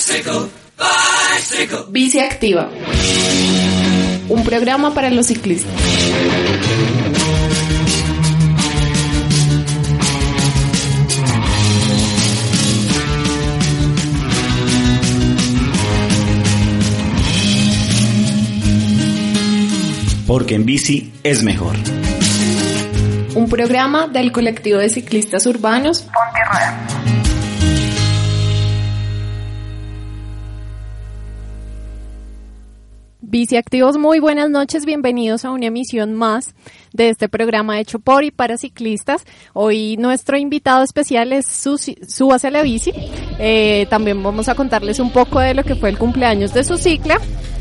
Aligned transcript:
Bicycle, 0.00 0.48
bicycle. 0.78 1.78
Bici 1.90 2.20
Activa. 2.20 2.70
Un 4.30 4.42
programa 4.44 4.94
para 4.94 5.10
los 5.10 5.26
ciclistas. 5.26 5.70
Porque 20.26 20.54
en 20.54 20.64
bici 20.64 21.12
es 21.22 21.42
mejor. 21.42 21.76
Un 23.34 23.50
programa 23.50 24.06
del 24.08 24.32
colectivo 24.32 24.78
de 24.78 24.88
ciclistas 24.88 25.44
urbanos 25.44 26.02
Ponte 26.04 26.99
Biciactivos, 33.30 33.96
muy 33.96 34.18
buenas 34.18 34.50
noches, 34.50 34.84
bienvenidos 34.84 35.44
a 35.44 35.52
una 35.52 35.66
emisión 35.66 36.14
más 36.14 36.52
de 36.92 37.10
este 37.10 37.28
programa 37.28 37.78
hecho 37.78 38.00
por 38.00 38.24
y 38.24 38.32
para 38.32 38.56
ciclistas. 38.56 39.24
Hoy 39.52 39.96
nuestro 39.98 40.36
invitado 40.36 40.82
especial 40.82 41.32
es 41.32 41.46
Su 41.46 42.32
hacia 42.32 42.50
la 42.50 42.62
Bici. 42.62 42.92
Eh, 43.38 43.86
también 43.88 44.20
vamos 44.20 44.48
a 44.48 44.56
contarles 44.56 44.98
un 44.98 45.12
poco 45.12 45.38
de 45.38 45.54
lo 45.54 45.62
que 45.62 45.76
fue 45.76 45.90
el 45.90 45.96
cumpleaños 45.96 46.52
de 46.52 46.64
su 46.64 46.76
cicla. 46.76 47.20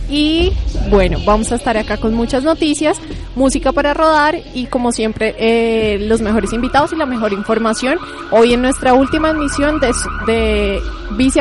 Y 0.09 0.53
bueno, 0.89 1.19
vamos 1.23 1.51
a 1.51 1.55
estar 1.57 1.77
acá 1.77 1.97
con 1.97 2.15
muchas 2.15 2.43
noticias, 2.43 2.97
música 3.35 3.71
para 3.71 3.93
rodar 3.93 4.39
y 4.55 4.65
como 4.65 4.91
siempre 4.91 5.35
eh, 5.37 5.99
los 5.99 6.19
mejores 6.19 6.51
invitados 6.51 6.93
y 6.93 6.95
la 6.95 7.05
mejor 7.05 7.31
información 7.31 7.99
hoy 8.31 8.53
en 8.53 8.63
nuestra 8.63 8.95
última 8.95 9.29
emisión 9.29 9.79
de, 9.79 9.91
de 10.25 10.79
Bici. 11.15 11.39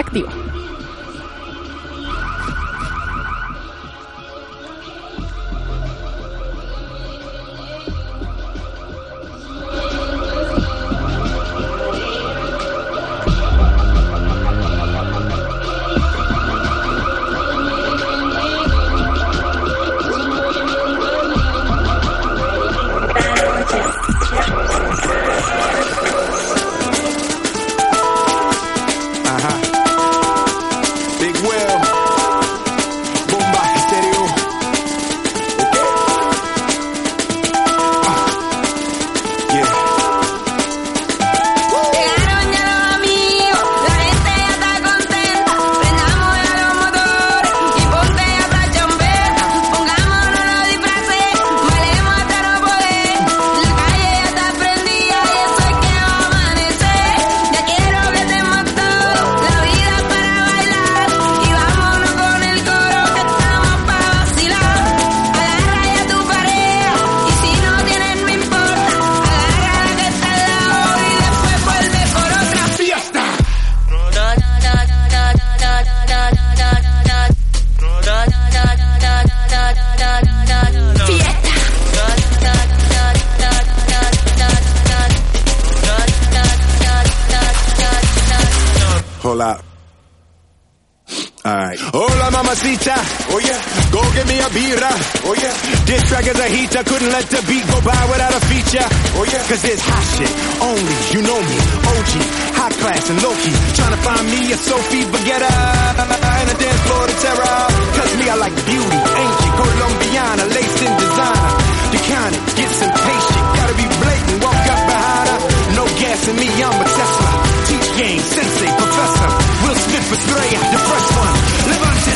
couldn't 96.99 97.15
let 97.15 97.31
the 97.31 97.39
beat 97.47 97.63
go 97.71 97.79
by 97.87 98.03
without 98.11 98.35
a 98.35 98.43
feature. 98.51 98.83
Oh 99.15 99.23
yeah. 99.23 99.39
Cause 99.47 99.63
it's 99.71 99.87
hot 99.87 100.07
shit, 100.19 100.33
only, 100.59 100.97
you 101.15 101.23
know 101.23 101.39
me, 101.39 101.59
OG, 101.95 102.13
high 102.59 102.75
class 102.75 103.07
and 103.07 103.19
low-key. 103.23 103.55
Trying 103.79 103.95
to 103.95 104.01
find 104.03 104.25
me 104.35 104.41
a 104.51 104.59
Sophie 104.59 105.07
Baguetta 105.07 105.47
and 105.95 106.49
a 106.51 106.57
dance 106.59 106.83
floor 106.91 107.05
to 107.07 107.17
terror. 107.23 107.59
Cause 107.95 108.13
me, 108.19 108.27
I 108.27 108.37
like 108.43 108.55
beauty, 108.67 108.99
ancient, 108.99 109.55
Colombiana, 109.63 110.45
lace 110.51 110.79
in 110.83 110.93
designer. 110.99 111.55
You 111.95 112.01
kind 112.03 112.33
of 112.35 112.43
get 112.59 112.71
some 112.83 112.91
patient, 112.91 113.45
gotta 113.55 113.75
be 113.79 113.87
blatant, 114.03 114.39
walk 114.43 114.65
up 114.75 114.83
behind 114.91 115.27
her. 115.31 115.41
No 115.79 115.85
gas 116.03 116.21
in 116.27 116.35
me, 116.35 116.51
I'm 116.51 116.83
a 116.83 116.87
Tesla. 116.99 117.31
Teach 117.71 117.89
game, 117.95 118.23
sensei, 118.27 118.71
professor. 118.75 119.31
Will 119.63 119.79
Smith, 119.87 120.09
Stray, 120.19 120.51
the 120.51 120.81
fresh 120.83 121.09
one. 121.15 121.37
Levante, 121.71 122.15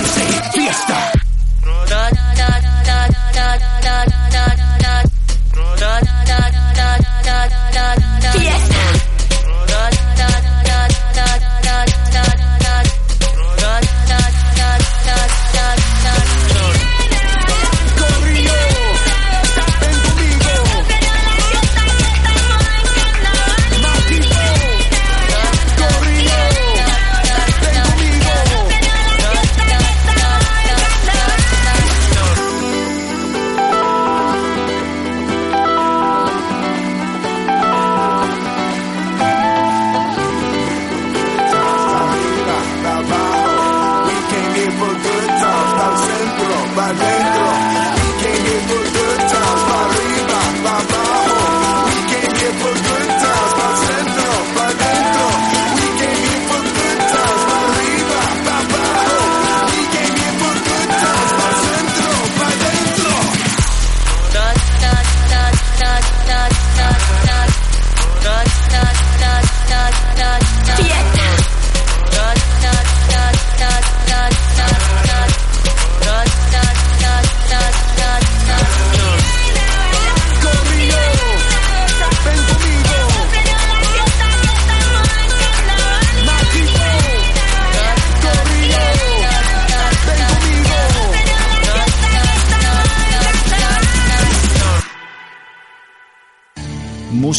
fiesta. 0.59 0.99
Da, 1.71 2.03
da, 2.11 2.25
da, 2.35 2.51
da, 2.67 2.75
da, 2.83 2.99
da, 3.31 3.47
da, 3.79 3.97
da. 4.11 4.32
Not. 7.75 8.12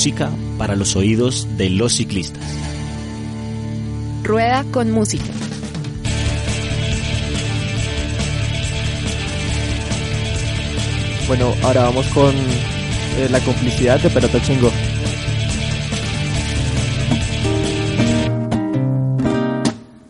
Música 0.03 0.29
para 0.57 0.75
los 0.75 0.97
oídos 0.97 1.47
de 1.55 1.69
los 1.69 1.93
ciclistas. 1.93 2.43
Rueda 4.21 4.65
con 4.69 4.91
música. 4.91 5.31
Bueno, 11.25 11.53
ahora 11.63 11.83
vamos 11.83 12.05
con 12.07 12.35
eh, 12.35 13.29
la 13.31 13.39
complicidad 13.45 13.97
de 14.01 14.09
Pelota 14.09 14.41
Chingo. 14.41 14.69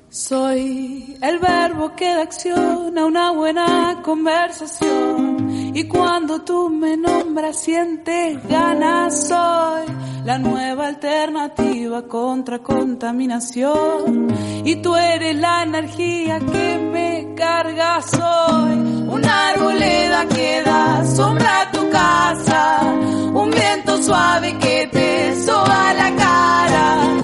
Soy 0.09 1.17
el 1.21 1.37
verbo 1.37 1.95
que 1.95 2.15
da 2.15 2.23
acción 2.23 2.97
a 2.97 3.05
una 3.05 3.31
buena 3.31 4.01
conversación. 4.03 5.32
Y 5.75 5.85
cuando 5.85 6.41
tú 6.41 6.69
me 6.69 6.95
nombras, 6.95 7.57
sientes 7.57 8.47
ganas. 8.47 9.27
Soy 9.27 9.85
la 10.23 10.37
nueva 10.37 10.87
alternativa 10.87 12.03
contra 12.03 12.59
contaminación. 12.59 14.27
Y 14.63 14.75
tú 14.77 14.95
eres 14.95 15.35
la 15.35 15.63
energía 15.63 16.39
que 16.39 16.77
me 16.77 17.33
carga. 17.35 18.01
Soy 18.03 18.77
una 19.07 19.49
arboleda 19.49 20.27
que 20.27 20.61
da 20.63 21.05
sombra 21.07 21.61
a 21.61 21.71
tu 21.71 21.89
casa. 21.89 22.81
Un 23.33 23.49
viento 23.49 24.01
suave 24.03 24.55
que 24.59 24.89
te 24.91 25.41
soba 25.43 25.93
la 25.95 26.15
cara. 26.15 27.23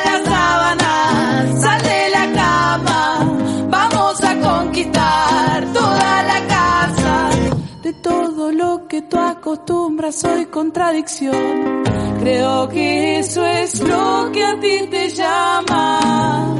que 9.01 9.07
tú 9.07 9.17
acostumbras 9.17 10.15
soy 10.15 10.45
contradicción. 10.47 11.83
Creo 12.19 12.67
que 12.69 13.19
eso 13.19 13.45
es 13.45 13.79
lo 13.81 14.31
que 14.31 14.43
a 14.43 14.59
ti 14.59 14.87
te 14.89 15.09
llama. 15.09 16.55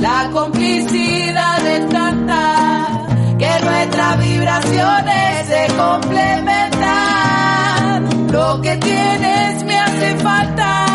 La 0.00 0.28
complicidad 0.32 1.62
de 1.62 1.80
tanta 1.86 3.06
que 3.38 3.48
nuestras 3.64 4.20
vibraciones 4.20 5.46
se 5.46 5.66
complementan. 5.76 8.32
Lo 8.32 8.60
que 8.62 8.76
tienes 8.76 9.64
me 9.64 9.78
hace 9.78 10.16
falta 10.16 10.86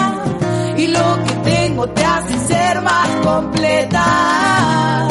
y 0.78 0.88
lo 0.88 1.24
que 1.26 1.34
tengo 1.52 1.88
te 1.90 2.04
hace 2.04 2.40
ser 2.40 2.82
más 2.82 3.10
completa. 3.24 5.08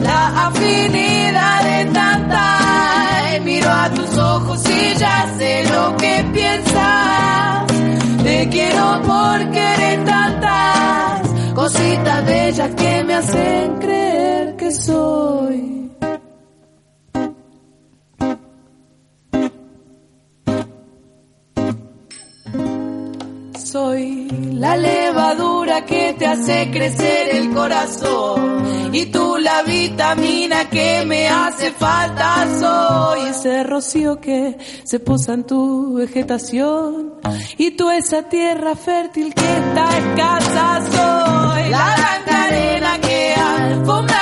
La 0.00 0.46
afinidad 0.46 1.62
de 1.64 1.84
tanta, 1.92 2.59
miro 3.38 3.70
a 3.70 3.90
tus 3.90 4.18
ojos 4.18 4.60
y 4.68 4.98
ya 4.98 5.34
sé 5.38 5.64
lo 5.72 5.96
que 5.96 6.24
piensas. 6.32 7.66
Te 8.24 8.48
quiero 8.48 9.00
porque 9.06 9.60
eres 9.74 10.04
tantas 10.04 11.28
cositas 11.54 12.26
bellas 12.26 12.74
que 12.74 13.04
me 13.04 13.14
hacen 13.14 13.78
creer 13.78 14.56
que 14.56 14.72
soy. 14.72 15.89
Soy 23.70 24.26
la 24.54 24.76
levadura 24.76 25.84
que 25.84 26.16
te 26.18 26.26
hace 26.26 26.72
crecer 26.72 27.36
el 27.36 27.50
corazón 27.54 28.90
y 28.92 29.06
tú 29.06 29.36
la 29.38 29.62
vitamina 29.62 30.68
que 30.68 31.04
me 31.06 31.28
hace 31.28 31.70
falta. 31.70 32.48
Soy 32.58 33.28
ese 33.28 33.62
rocío 33.62 34.20
que 34.20 34.58
se 34.82 34.98
posa 34.98 35.34
en 35.34 35.44
tu 35.44 35.94
vegetación 35.94 37.14
y 37.58 37.70
tú 37.76 37.88
esa 37.90 38.28
tierra 38.28 38.74
fértil 38.74 39.32
que 39.32 39.58
está 39.58 39.98
escasa. 39.98 40.80
Soy 40.90 41.70
la 41.70 41.94
blanca 41.94 42.98
que 43.00 43.34
alfombra 43.34 44.19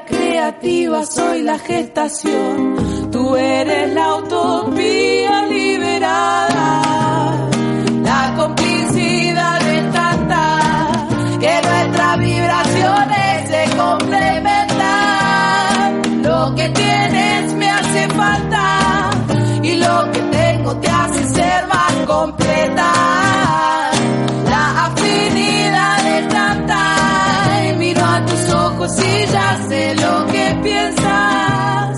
creativa 0.00 1.04
soy 1.04 1.42
la 1.42 1.58
gestación. 1.58 3.10
Tú 3.10 3.36
eres 3.36 3.92
la 3.92 4.16
utopía 4.16 5.46
liberada. 5.46 6.82
La 8.02 8.34
complicidad 8.36 9.60
de 9.60 9.82
tanta 9.92 10.58
que 11.40 11.60
nuestras 11.68 12.18
vibraciones 12.18 13.48
se 13.48 13.76
complementan. 13.76 14.62
Lo 16.22 16.54
que 16.54 16.68
tienes 16.70 17.52
me 17.54 17.70
hace 17.70 18.08
falta 18.08 19.10
y 19.62 19.76
lo 19.76 20.10
que 20.12 20.20
tengo 20.20 20.76
te 20.76 20.88
hace 20.88 21.28
ser 21.28 21.66
más 21.66 21.92
completa. 22.06 23.31
Y 28.84 29.32
ya 29.32 29.58
sé 29.68 29.94
lo 29.94 30.26
que 30.26 30.58
piensas. 30.60 31.96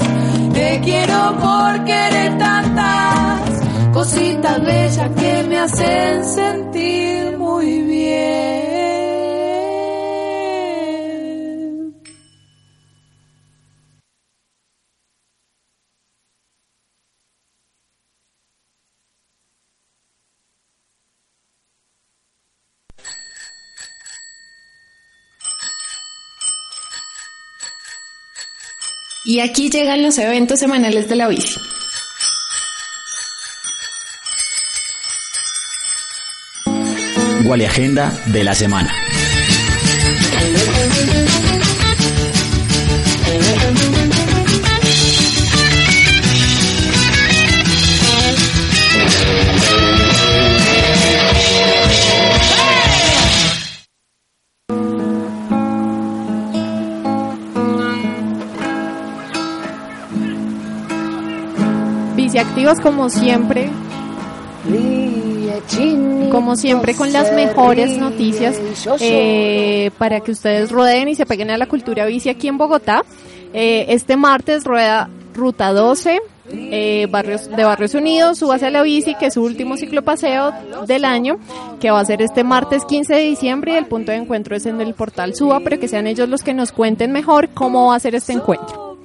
Te 0.53 0.81
quiero 0.85 1.35
porque 1.41 1.93
eres 1.93 2.39
tantas 2.39 3.41
cositas 3.95 4.63
bellas 4.63 5.11
que 5.19 5.45
me 5.49 5.59
hacen 5.61 6.25
sentir 6.25 7.39
muy 7.39 7.83
bien. 7.85 8.74
Y 29.25 29.41
aquí 29.41 29.71
llegan 29.71 30.03
los 30.03 30.19
eventos 30.19 30.61
semanales 30.61 31.09
de 31.09 31.17
la 31.17 31.29
bici. 31.29 31.59
Wally 37.45 37.65
Agenda 37.65 38.13
de 38.27 38.45
la 38.45 38.55
semana. 38.55 38.95
Biciactivos 62.25 62.81
como 62.81 63.11
siempre, 63.11 63.69
como 66.31 66.57
siempre 66.57 66.95
con 66.95 67.13
las 67.13 67.31
mejores 67.35 67.99
noticias 67.99 68.59
eh, 68.99 69.91
para 69.99 70.21
que 70.21 70.31
ustedes 70.31 70.71
rueden 70.71 71.09
y 71.09 71.17
se 71.17 71.27
peguen 71.27 71.51
a 71.51 71.59
la 71.59 71.67
cultura 71.67 72.07
bici 72.07 72.31
aquí 72.31 72.49
en 72.49 72.57
Bogotá. 72.57 73.05
Eh, 73.53 73.85
este 73.91 74.17
martes 74.17 74.65
rueda 74.65 75.11
Ruta 75.35 75.75
12 75.75 76.23
eh, 76.49 77.09
barrios, 77.11 77.51
de 77.51 77.63
Barrios 77.63 77.93
Unidos, 77.95 78.39
súbase 78.39 78.69
a 78.69 78.71
la 78.71 78.81
bici, 78.81 79.15
que 79.17 79.27
es 79.27 79.35
su 79.35 79.43
último 79.43 79.77
ciclopaseo 79.77 80.51
del 80.87 81.05
año, 81.05 81.37
que 81.79 81.91
va 81.91 82.01
a 82.01 82.05
ser 82.07 82.23
este 82.23 82.43
martes 82.43 82.87
15 82.87 83.13
de 83.17 83.21
diciembre 83.21 83.75
y 83.75 83.77
el 83.77 83.85
punto 83.85 84.13
de 84.13 84.17
encuentro 84.17 84.57
es 84.57 84.65
en 84.65 84.81
el 84.81 84.95
portal 84.95 85.35
Suba, 85.35 85.61
pero 85.61 85.79
que 85.79 85.89
sean 85.89 86.07
ellos 86.07 86.31
los 86.31 86.43
que 86.43 86.55
nos 86.55 86.73
cuenten 86.73 87.13
mejor 87.13 87.51
cómo 87.51 87.89
va 87.89 87.97
a 87.97 88.01
ser 88.01 88.15
este 88.15 88.33
encuentro. 88.33 88.97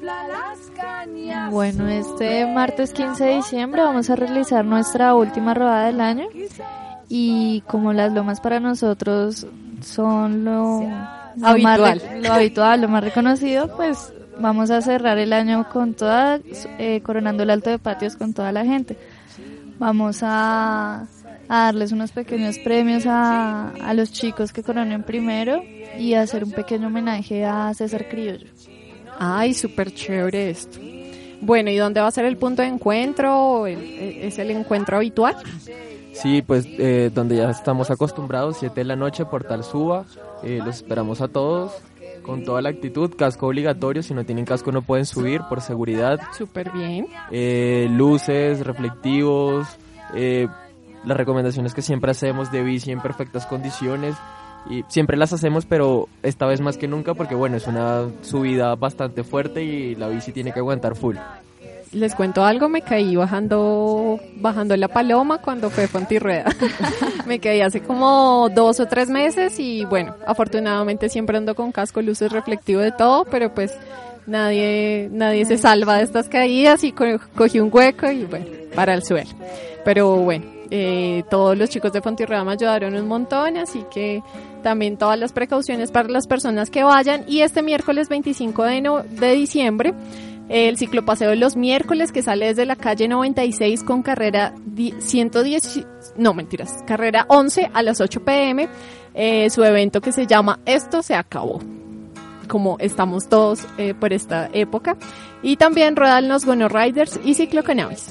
Bueno, 1.51 1.87
este 1.87 2.45
martes 2.45 2.93
15 2.93 3.23
de 3.23 3.35
diciembre 3.37 3.81
vamos 3.81 4.09
a 4.09 4.15
realizar 4.15 4.63
nuestra 4.65 5.15
última 5.15 5.53
rodada 5.53 5.87
del 5.87 6.01
año 6.01 6.27
y 7.07 7.61
como 7.67 7.91
las 7.93 8.13
lomas 8.13 8.39
para 8.39 8.59
nosotros 8.59 9.47
son 9.81 10.45
lo, 10.45 10.81
lo 11.35 11.47
Habitual. 11.47 12.01
más 12.01 12.23
lo 12.23 12.33
habitual, 12.33 12.81
lo 12.81 12.87
más 12.87 13.03
reconocido, 13.03 13.75
pues 13.75 14.13
vamos 14.39 14.69
a 14.71 14.81
cerrar 14.81 15.17
el 15.17 15.33
año 15.33 15.67
con 15.69 15.93
toda, 15.93 16.39
eh, 16.77 17.01
coronando 17.01 17.43
el 17.43 17.49
alto 17.49 17.69
de 17.69 17.79
patios 17.79 18.15
con 18.15 18.33
toda 18.33 18.51
la 18.51 18.63
gente. 18.63 18.95
Vamos 19.79 20.19
a, 20.21 21.07
a 21.47 21.63
darles 21.63 21.91
unos 21.91 22.11
pequeños 22.11 22.57
premios 22.59 23.05
a, 23.07 23.69
a 23.69 23.93
los 23.93 24.11
chicos 24.11 24.53
que 24.53 24.61
coronen 24.61 25.03
primero 25.03 25.63
y 25.97 26.13
hacer 26.13 26.43
un 26.43 26.51
pequeño 26.51 26.87
homenaje 26.87 27.45
a 27.45 27.73
César 27.73 28.07
Criollo. 28.09 28.47
Ay, 29.17 29.53
súper 29.53 29.93
chévere 29.93 30.49
esto. 30.51 30.79
Bueno, 31.41 31.69
¿y 31.69 31.77
dónde 31.77 32.01
va 32.01 32.07
a 32.07 32.11
ser 32.11 32.25
el 32.25 32.37
punto 32.37 32.61
de 32.61 32.67
encuentro? 32.67 33.65
¿El- 33.67 33.79
¿Es 34.21 34.39
el 34.39 34.51
encuentro 34.51 34.97
habitual? 34.97 35.35
Sí, 36.13 36.41
pues 36.41 36.65
eh, 36.67 37.11
donde 37.13 37.37
ya 37.37 37.49
estamos 37.49 37.89
acostumbrados, 37.91 38.57
7 38.57 38.81
de 38.81 38.85
la 38.85 38.95
noche, 38.95 39.25
Portal 39.25 39.63
Suba. 39.63 40.05
Eh, 40.43 40.59
los 40.63 40.75
esperamos 40.77 41.21
a 41.21 41.27
todos 41.29 41.71
con 42.23 42.43
toda 42.43 42.61
la 42.61 42.69
actitud. 42.69 43.13
Casco 43.15 43.47
obligatorio, 43.47 44.03
si 44.03 44.13
no 44.13 44.25
tienen 44.25 44.43
casco 44.45 44.71
no 44.71 44.81
pueden 44.81 45.05
subir 45.05 45.41
por 45.47 45.61
seguridad. 45.61 46.19
Súper 46.37 46.71
bien. 46.71 47.07
Eh, 47.31 47.87
luces, 47.91 48.65
reflectivos, 48.65 49.67
eh, 50.13 50.47
las 51.05 51.15
recomendaciones 51.15 51.73
que 51.73 51.81
siempre 51.81 52.11
hacemos 52.11 52.51
de 52.51 52.63
bici 52.63 52.91
en 52.91 52.99
perfectas 53.01 53.45
condiciones. 53.45 54.15
Y 54.69 54.83
siempre 54.87 55.17
las 55.17 55.33
hacemos, 55.33 55.65
pero 55.65 56.07
esta 56.23 56.45
vez 56.45 56.61
más 56.61 56.77
que 56.77 56.87
nunca 56.87 57.13
porque 57.13 57.35
bueno, 57.35 57.57
es 57.57 57.67
una 57.67 58.07
subida 58.21 58.75
bastante 58.75 59.23
fuerte 59.23 59.63
y 59.63 59.95
la 59.95 60.07
bici 60.09 60.31
tiene 60.31 60.51
que 60.51 60.59
aguantar 60.59 60.95
full. 60.95 61.15
Les 61.91 62.13
cuento 62.13 62.43
algo, 62.45 62.69
me 62.69 62.83
caí 62.83 63.15
bajando, 63.15 64.19
bajando 64.35 64.77
la 64.77 64.87
paloma 64.89 65.39
cuando 65.39 65.71
fue 65.71 65.87
Fontirrueda. 65.87 66.45
me 67.25 67.39
caí 67.39 67.61
hace 67.61 67.81
como 67.81 68.47
dos 68.53 68.79
o 68.79 68.85
tres 68.85 69.09
meses 69.09 69.59
y 69.59 69.85
bueno, 69.85 70.13
afortunadamente 70.27 71.09
siempre 71.09 71.37
ando 71.37 71.55
con 71.55 71.71
casco, 71.71 72.01
luces, 72.03 72.31
reflectivo 72.31 72.79
de 72.81 72.91
todo, 72.91 73.25
pero 73.25 73.55
pues 73.55 73.73
nadie, 74.27 75.09
nadie 75.11 75.45
se 75.45 75.57
salva 75.57 75.97
de 75.97 76.03
estas 76.03 76.29
caídas 76.29 76.83
y 76.83 76.91
co- 76.91 77.19
cogí 77.35 77.59
un 77.59 77.69
hueco 77.73 78.11
y 78.11 78.25
bueno, 78.25 78.45
para 78.75 78.93
el 78.93 79.01
suelo. 79.03 79.31
Pero 79.83 80.17
bueno, 80.17 80.45
eh, 80.71 81.23
todos 81.29 81.57
los 81.57 81.69
chicos 81.69 81.91
de 81.93 82.01
Fontirrueda 82.01 82.43
me 82.43 82.51
ayudaron 82.53 82.95
un 82.95 83.07
montón, 83.07 83.57
así 83.57 83.83
que 83.91 84.21
también 84.63 84.97
todas 84.97 85.17
las 85.19 85.33
precauciones 85.33 85.91
para 85.91 86.09
las 86.09 86.27
personas 86.27 86.69
que 86.69 86.83
vayan. 86.83 87.23
Y 87.27 87.41
este 87.41 87.61
miércoles 87.61 88.09
25 88.09 88.63
de, 88.63 88.81
no- 88.81 89.03
de 89.03 89.31
diciembre, 89.33 89.93
el 90.49 90.77
ciclopaseo 90.77 91.29
de 91.29 91.35
los 91.35 91.55
miércoles 91.55 92.11
que 92.11 92.21
sale 92.23 92.47
desde 92.47 92.65
la 92.65 92.75
calle 92.75 93.07
96 93.07 93.83
con 93.83 94.01
carrera 94.01 94.53
di- 94.65 94.93
110, 94.99 95.85
no 96.17 96.33
mentiras, 96.33 96.83
carrera 96.87 97.25
11 97.29 97.69
a 97.73 97.83
las 97.83 98.01
8 98.01 98.23
pm, 98.23 98.67
eh, 99.13 99.49
su 99.49 99.63
evento 99.63 100.01
que 100.01 100.11
se 100.11 100.25
llama 100.27 100.59
Esto 100.65 101.01
se 101.03 101.15
acabó 101.15 101.59
como 102.47 102.77
estamos 102.79 103.29
todos 103.29 103.67
eh, 103.77 103.93
por 103.93 104.11
esta 104.11 104.49
época. 104.53 104.97
Y 105.43 105.57
también 105.57 105.95
ruedan 105.95 106.27
los 106.27 106.45
Gono 106.45 106.67
Riders 106.67 107.19
y 107.23 107.35
Ciclo 107.35 107.63
Cannabis. 107.63 108.09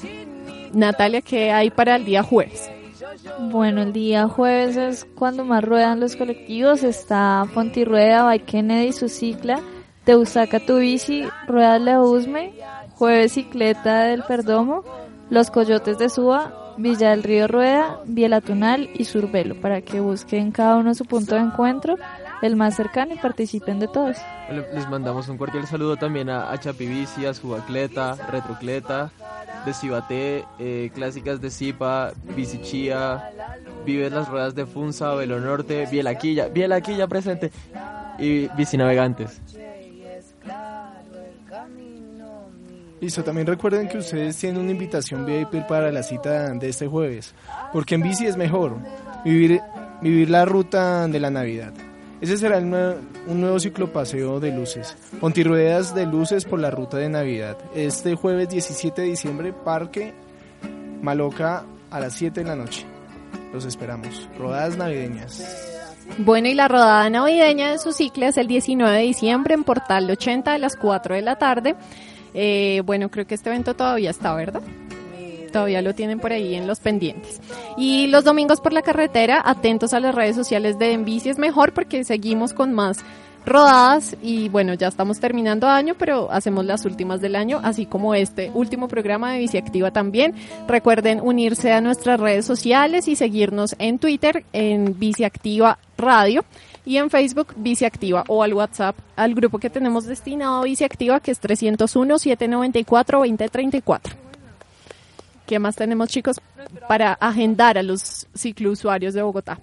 Natalia, 0.73 1.21
¿qué 1.21 1.51
hay 1.51 1.69
para 1.69 1.95
el 1.95 2.05
día 2.05 2.23
jueves? 2.23 2.69
Bueno, 3.39 3.81
el 3.81 3.93
día 3.93 4.27
jueves 4.27 4.77
es 4.77 5.05
cuando 5.15 5.43
más 5.43 5.63
ruedan 5.63 5.99
los 5.99 6.15
colectivos. 6.15 6.83
Está 6.83 7.45
Fontirrueda, 7.53 8.23
By 8.23 8.39
Kennedy, 8.39 8.91
su 8.91 9.09
cicla, 9.09 9.59
Teusaca 10.03 10.59
tu 10.59 10.77
bici, 10.77 11.25
Rueda 11.47 11.79
La 11.79 11.99
Jueves 12.95 13.31
Cicleta 13.31 14.03
del 14.03 14.23
Perdomo, 14.23 14.83
Los 15.29 15.51
Coyotes 15.51 15.97
de 15.97 16.09
Suba, 16.09 16.73
Villa 16.77 17.11
del 17.11 17.23
Río 17.23 17.47
Rueda, 17.47 17.99
Biela 18.05 18.41
Tunal 18.41 18.89
y 18.93 19.05
Surbelo, 19.05 19.59
para 19.59 19.81
que 19.81 19.99
busquen 19.99 20.51
cada 20.51 20.77
uno 20.77 20.93
su 20.93 21.05
punto 21.05 21.35
de 21.35 21.41
encuentro, 21.41 21.95
el 22.41 22.55
más 22.55 22.75
cercano 22.75 23.13
y 23.13 23.17
participen 23.17 23.79
de 23.79 23.87
todos. 23.87 24.17
Le- 24.51 24.73
Les 24.73 24.89
mandamos 24.89 25.27
un 25.29 25.37
cordial 25.37 25.67
saludo 25.67 25.97
también 25.97 26.29
a, 26.29 26.51
a 26.51 26.57
Chapibici, 26.59 27.25
a 27.25 27.33
Subacleta, 27.33 28.15
Retrocleta, 28.31 29.11
de 29.65 29.73
Cibaté, 29.73 30.45
eh, 30.57 30.89
Clásicas 30.93 31.41
de 31.41 31.51
Zipa, 31.51 32.11
Bicichía, 32.35 33.31
Vives 33.85 34.11
las 34.11 34.27
Ruedas 34.29 34.55
de 34.55 34.65
Funza, 34.65 35.13
Velo 35.15 35.39
Norte, 35.39 35.85
Bielaquilla, 35.91 36.47
Bielaquilla 36.47 37.07
presente 37.07 37.51
y 38.17 38.47
Bicinavegantes. 38.55 39.41
Listo, 43.01 43.23
también 43.23 43.47
recuerden 43.47 43.87
que 43.87 43.97
ustedes 43.97 44.35
tienen 44.37 44.61
una 44.61 44.71
invitación 44.71 45.25
VIP 45.25 45.65
para 45.67 45.89
la 45.91 46.03
cita 46.03 46.49
de 46.53 46.67
este 46.67 46.85
jueves, 46.87 47.33
porque 47.71 47.95
en 47.95 48.01
bici 48.01 48.25
es 48.27 48.35
mejor 48.35 48.75
vivir, 49.23 49.61
vivir 50.01 50.29
la 50.29 50.43
ruta 50.43 51.07
de 51.07 51.19
la 51.19 51.29
Navidad. 51.29 51.71
Ese 52.21 52.37
será 52.37 52.57
el 52.57 52.65
nue- 52.65 52.97
un 53.27 53.39
nuevo 53.41 53.59
ciclopaseo 53.59 54.39
de 54.39 54.51
luces, 54.51 54.97
Pontirruedas 55.21 55.95
de 55.95 56.05
luces 56.05 56.43
por 56.45 56.59
la 56.59 56.69
ruta 56.69 56.97
de 56.97 57.07
Navidad. 57.09 57.57
Este 57.73 58.15
jueves 58.15 58.49
17 58.49 59.01
de 59.03 59.07
diciembre, 59.09 59.53
Parque 59.53 60.13
Maloca 61.01 61.63
a 61.89 61.99
las 61.99 62.13
7 62.13 62.41
de 62.41 62.47
la 62.47 62.55
noche. 62.55 62.85
Los 63.53 63.65
esperamos. 63.65 64.27
Rodadas 64.37 64.77
navideñas. 64.77 65.41
Bueno, 66.17 66.47
y 66.49 66.55
la 66.55 66.67
rodada 66.67 67.09
navideña 67.09 67.71
de 67.71 67.77
su 67.79 67.93
cicla 67.93 68.27
es 68.27 68.37
el 68.37 68.47
19 68.47 68.97
de 68.97 69.03
diciembre 69.03 69.53
en 69.53 69.63
Portal 69.63 70.09
80 70.09 70.53
a 70.53 70.57
las 70.57 70.75
4 70.75 71.15
de 71.15 71.21
la 71.21 71.37
tarde. 71.37 71.75
Eh, 72.33 72.81
bueno, 72.85 73.09
creo 73.09 73.25
que 73.25 73.35
este 73.35 73.49
evento 73.49 73.75
todavía 73.75 74.09
está, 74.09 74.33
¿verdad? 74.35 74.61
Todavía 75.51 75.81
lo 75.81 75.93
tienen 75.95 76.19
por 76.19 76.31
ahí 76.31 76.55
en 76.55 76.67
los 76.67 76.79
pendientes. 76.79 77.41
Y 77.77 78.07
los 78.07 78.23
domingos 78.23 78.61
por 78.61 78.73
la 78.73 78.81
carretera, 78.81 79.41
atentos 79.43 79.93
a 79.93 79.99
las 79.99 80.15
redes 80.15 80.35
sociales 80.35 80.79
de 80.79 80.93
Enbici 80.93 81.29
es 81.29 81.37
mejor 81.37 81.73
porque 81.73 82.03
seguimos 82.03 82.53
con 82.53 82.73
más 82.73 83.03
rodadas 83.45 84.15
y 84.21 84.49
bueno, 84.49 84.73
ya 84.73 84.87
estamos 84.87 85.19
terminando 85.19 85.67
año, 85.67 85.95
pero 85.97 86.31
hacemos 86.31 86.65
las 86.65 86.85
últimas 86.85 87.21
del 87.21 87.35
año, 87.35 87.59
así 87.63 87.85
como 87.85 88.13
este 88.13 88.51
último 88.53 88.87
programa 88.87 89.33
de 89.33 89.39
Bici 89.39 89.57
Activa 89.57 89.91
también. 89.91 90.33
Recuerden 90.67 91.19
unirse 91.21 91.71
a 91.71 91.81
nuestras 91.81 92.19
redes 92.19 92.45
sociales 92.45 93.07
y 93.07 93.15
seguirnos 93.15 93.75
en 93.79 93.99
Twitter 93.99 94.45
en 94.53 94.97
Bici 94.99 95.23
Activa 95.23 95.79
Radio 95.97 96.45
y 96.85 96.97
en 96.97 97.09
Facebook 97.09 97.53
Bici 97.57 97.85
Activa 97.85 98.23
o 98.27 98.43
al 98.43 98.53
WhatsApp 98.53 98.95
al 99.15 99.33
grupo 99.33 99.59
que 99.59 99.69
tenemos 99.69 100.05
destinado 100.05 100.61
a 100.61 100.63
Bici 100.63 100.83
Activa 100.83 101.19
que 101.19 101.31
es 101.31 101.39
301 101.39 102.19
794 102.19 103.19
2034. 103.19 104.28
¿Qué 105.49 105.57
más 105.57 105.75
tenemos, 105.75 106.09
chicos, 106.09 106.39
para 106.87 107.13
agendar 107.13 107.79
a 107.79 107.81
los 107.81 108.27
ciclousuarios 108.37 109.15
de 109.15 109.23
Bogotá? 109.23 109.59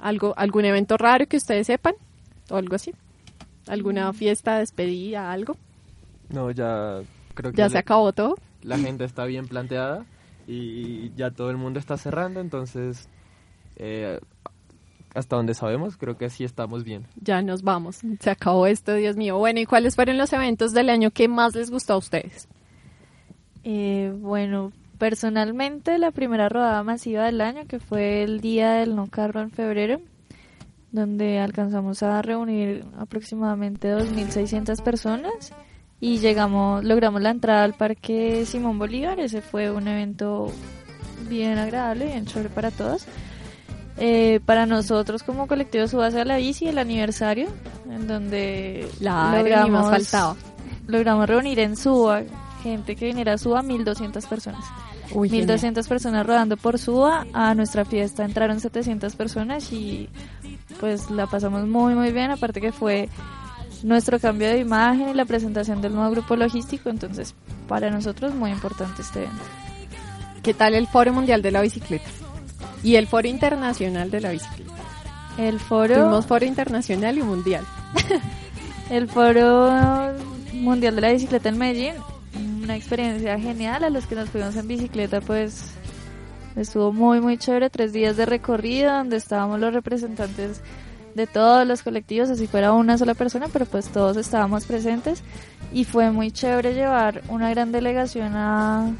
¿Algo, 0.00 0.34
¿Algún 0.36 0.64
evento 0.64 0.96
raro 0.96 1.28
que 1.28 1.36
ustedes 1.36 1.68
sepan? 1.68 1.94
¿O 2.50 2.56
algo 2.56 2.74
así? 2.74 2.92
¿Alguna 3.68 4.12
fiesta, 4.12 4.58
despedida, 4.58 5.30
algo? 5.30 5.56
No, 6.28 6.50
ya 6.50 7.02
creo 7.34 7.52
que 7.52 7.56
¿Ya 7.56 7.68
se 7.68 7.74
la- 7.74 7.80
acabó 7.80 8.12
todo? 8.12 8.34
la 8.62 8.74
agenda 8.74 9.04
está 9.04 9.26
bien 9.26 9.46
planteada 9.46 10.04
y 10.48 11.12
ya 11.14 11.30
todo 11.30 11.50
el 11.50 11.56
mundo 11.58 11.78
está 11.78 11.96
cerrando, 11.96 12.40
entonces 12.40 13.08
eh, 13.76 14.18
hasta 15.14 15.36
donde 15.36 15.54
sabemos 15.54 15.96
creo 15.96 16.18
que 16.18 16.30
sí 16.30 16.42
estamos 16.42 16.82
bien. 16.82 17.06
Ya 17.22 17.42
nos 17.42 17.62
vamos. 17.62 18.00
Se 18.18 18.28
acabó 18.30 18.66
esto, 18.66 18.92
Dios 18.94 19.16
mío. 19.16 19.38
Bueno, 19.38 19.60
¿y 19.60 19.66
cuáles 19.66 19.94
fueron 19.94 20.18
los 20.18 20.32
eventos 20.32 20.72
del 20.72 20.90
año 20.90 21.12
que 21.12 21.28
más 21.28 21.54
les 21.54 21.70
gustó 21.70 21.92
a 21.92 21.98
ustedes? 21.98 22.48
Eh, 23.68 24.12
bueno, 24.14 24.70
personalmente 24.96 25.98
la 25.98 26.12
primera 26.12 26.48
rodada 26.48 26.84
masiva 26.84 27.24
del 27.24 27.40
año, 27.40 27.66
que 27.66 27.80
fue 27.80 28.22
el 28.22 28.40
día 28.40 28.74
del 28.74 28.94
no 28.94 29.08
carro 29.08 29.40
en 29.40 29.50
febrero, 29.50 30.00
donde 30.92 31.40
alcanzamos 31.40 32.04
a 32.04 32.22
reunir 32.22 32.84
aproximadamente 32.96 33.92
2.600 33.92 34.80
personas 34.84 35.52
y 36.00 36.18
llegamos, 36.18 36.84
logramos 36.84 37.20
la 37.20 37.30
entrada 37.30 37.64
al 37.64 37.74
Parque 37.74 38.46
Simón 38.46 38.78
Bolívar. 38.78 39.18
Ese 39.18 39.42
fue 39.42 39.72
un 39.72 39.88
evento 39.88 40.52
bien 41.28 41.58
agradable, 41.58 42.06
bien 42.06 42.24
chévere 42.24 42.50
para 42.50 42.70
todos. 42.70 43.04
Eh, 43.98 44.38
para 44.46 44.66
nosotros 44.66 45.24
como 45.24 45.48
colectivo 45.48 45.88
Subase 45.88 46.20
a 46.20 46.24
la 46.24 46.36
Bici, 46.36 46.68
el 46.68 46.78
aniversario, 46.78 47.48
en 47.90 48.06
donde 48.06 48.88
La 49.00 49.42
más 49.68 49.90
faltaba. 49.90 50.36
logramos 50.86 51.28
reunir 51.28 51.58
en 51.58 51.76
Suba 51.76 52.22
gente 52.70 52.96
que 52.96 53.06
viniera 53.06 53.34
a 53.34 53.38
Suba, 53.38 53.62
1200 53.62 54.26
personas. 54.26 54.64
Uy, 55.12 55.30
1200 55.30 55.86
personas 55.86 56.26
rodando 56.26 56.56
por 56.56 56.78
Suba. 56.78 57.26
A 57.32 57.54
nuestra 57.54 57.84
fiesta 57.84 58.24
entraron 58.24 58.60
700 58.60 59.14
personas 59.16 59.72
y 59.72 60.08
pues 60.80 61.10
la 61.10 61.26
pasamos 61.26 61.66
muy 61.66 61.94
muy 61.94 62.12
bien. 62.12 62.30
Aparte 62.30 62.60
que 62.60 62.72
fue 62.72 63.08
nuestro 63.82 64.18
cambio 64.18 64.48
de 64.48 64.58
imagen 64.58 65.10
y 65.10 65.14
la 65.14 65.24
presentación 65.24 65.80
del 65.80 65.94
nuevo 65.94 66.10
grupo 66.10 66.36
logístico. 66.36 66.90
Entonces 66.90 67.34
para 67.68 67.90
nosotros 67.90 68.34
muy 68.34 68.50
importante 68.50 69.02
este 69.02 69.20
evento. 69.20 69.44
¿Qué 70.42 70.54
tal 70.54 70.74
el 70.74 70.86
Foro 70.86 71.12
Mundial 71.12 71.42
de 71.42 71.50
la 71.50 71.60
Bicicleta? 71.60 72.08
Y 72.82 72.96
el 72.96 73.06
Foro 73.06 73.26
Internacional 73.26 74.10
de 74.10 74.20
la 74.20 74.30
Bicicleta. 74.30 74.72
El 75.38 75.60
foro, 75.60 75.94
Tuvimos 75.94 76.26
Foro 76.26 76.46
Internacional 76.46 77.18
y 77.18 77.22
Mundial. 77.22 77.64
el 78.90 79.08
foro 79.08 79.70
mundial 80.52 80.94
de 80.94 81.00
la 81.00 81.12
bicicleta 81.12 81.48
en 81.48 81.58
Medellín, 81.58 81.94
una 82.62 82.76
experiencia 82.76 83.38
genial. 83.38 83.84
A 83.84 83.90
los 83.90 84.06
que 84.06 84.14
nos 84.14 84.30
fuimos 84.30 84.56
en 84.56 84.68
bicicleta, 84.68 85.20
pues 85.20 85.70
estuvo 86.56 86.92
muy 86.92 87.20
muy 87.20 87.38
chévere. 87.38 87.70
Tres 87.70 87.92
días 87.92 88.16
de 88.16 88.26
recorrido 88.26 88.92
donde 88.92 89.16
estábamos 89.16 89.60
los 89.60 89.72
representantes 89.72 90.60
de 91.16 91.26
todos 91.26 91.66
los 91.66 91.82
colectivos, 91.82 92.28
así 92.28 92.46
fuera 92.46 92.72
una 92.72 92.98
sola 92.98 93.14
persona, 93.14 93.46
pero 93.50 93.64
pues 93.64 93.88
todos 93.88 94.18
estábamos 94.18 94.66
presentes 94.66 95.22
y 95.72 95.84
fue 95.84 96.10
muy 96.10 96.30
chévere 96.30 96.74
llevar 96.74 97.22
una 97.30 97.48
gran 97.48 97.72
delegación 97.72 98.36
a, 98.36 98.92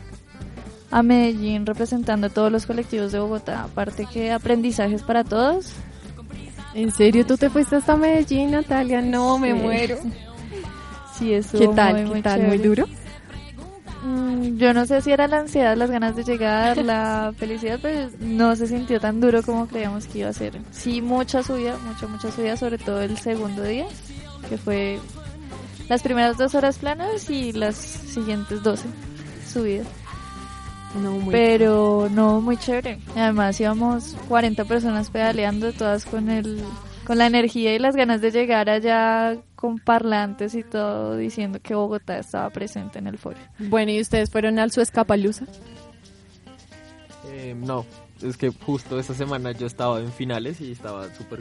a 0.91 1.03
Medellín 1.03 1.67
representando 1.67 2.29
a 2.29 2.31
todos 2.31 2.51
los 2.51 2.65
colectivos 2.65 3.13
de 3.13 3.19
Bogotá. 3.19 3.65
Aparte 3.65 4.07
que 4.07 4.33
aprendizajes 4.33 5.03
para 5.03 5.25
todos. 5.25 5.75
¿En 6.73 6.91
serio 6.91 7.27
tú 7.27 7.37
te 7.37 7.51
fuiste 7.51 7.77
hasta 7.77 7.97
Medellín, 7.97 8.53
Natalia? 8.53 9.03
No, 9.03 9.39
me 9.39 9.55
muero. 9.55 9.99
Sí, 11.19 11.33
eso 11.33 11.59
¿Qué 11.59 11.69
tal? 11.69 12.13
¿Qué 12.13 12.21
tal? 12.21 12.43
¿Muy 12.43 12.59
duro? 12.59 12.85
Mm, 14.07 14.57
Yo 14.59 14.73
no 14.73 14.87
sé 14.87 15.03
si 15.03 15.11
era 15.11 15.27
la 15.27 15.41
ansiedad, 15.41 15.77
las 15.77 15.91
ganas 15.91 16.15
de 16.15 16.23
llegar, 16.23 16.79
la 16.79 17.33
felicidad, 17.39 17.79
pero 17.83 18.09
no 18.21 18.55
se 18.55 18.69
sintió 18.69 19.01
tan 19.01 19.21
duro 19.21 19.43
como 19.43 19.67
creíamos 19.67 20.07
que 20.07 20.21
iba 20.21 20.29
a 20.29 20.33
ser. 20.33 20.61
Sí, 20.71 21.03
mucha 21.03 21.43
subida, 21.43 21.77
mucha, 21.79 22.07
mucha 22.07 22.31
subida, 22.31 22.57
sobre 22.57 22.79
todo 22.79 23.03
el 23.03 23.19
segundo 23.19 23.63
día, 23.65 23.87
que 24.49 24.59
fue 24.59 24.99
las 25.89 26.03
primeras 26.03 26.37
dos 26.37 26.55
horas 26.55 26.79
planas 26.79 27.29
y 27.31 27.53
las 27.53 27.75
siguientes 27.77 28.63
12 28.63 28.87
subidas. 29.53 29.87
No, 31.03 31.11
muy 31.13 31.33
Pero 31.33 32.09
no, 32.11 32.41
muy 32.41 32.57
chévere. 32.57 33.01
Además 33.17 33.61
íbamos 33.61 34.17
40 34.29 34.65
personas 34.65 35.11
pedaleando, 35.11 35.73
todas 35.73 36.05
con 36.05 36.31
el 36.31 36.63
con 37.07 37.19
la 37.19 37.27
energía 37.27 37.75
y 37.75 37.79
las 37.79 37.95
ganas 37.97 38.21
de 38.21 38.31
llegar 38.31 38.69
allá 38.69 39.37
con 39.55 39.79
parlantes 39.79 40.55
y 40.55 40.63
todo 40.63 41.17
diciendo 41.17 41.59
que 41.63 41.75
Bogotá 41.75 42.19
estaba 42.19 42.51
presente 42.51 42.99
en 42.99 43.07
el 43.07 43.17
foro. 43.19 43.39
Bueno, 43.59 43.93
¿y 43.93 44.01
ustedes 44.01 44.31
fueron 44.31 44.59
al 44.59 44.71
su 44.73 44.81
escapaluza? 44.81 45.45
Eh, 47.29 47.55
no, 47.57 47.85
es 48.23 48.37
que 48.37 48.51
justo 48.51 48.99
esta 48.99 49.15
semana 49.15 49.53
yo 49.53 49.67
estaba 49.67 50.01
en 50.01 50.13
finales 50.13 50.61
y 50.61 50.73
estaba 50.73 51.13
súper... 51.15 51.41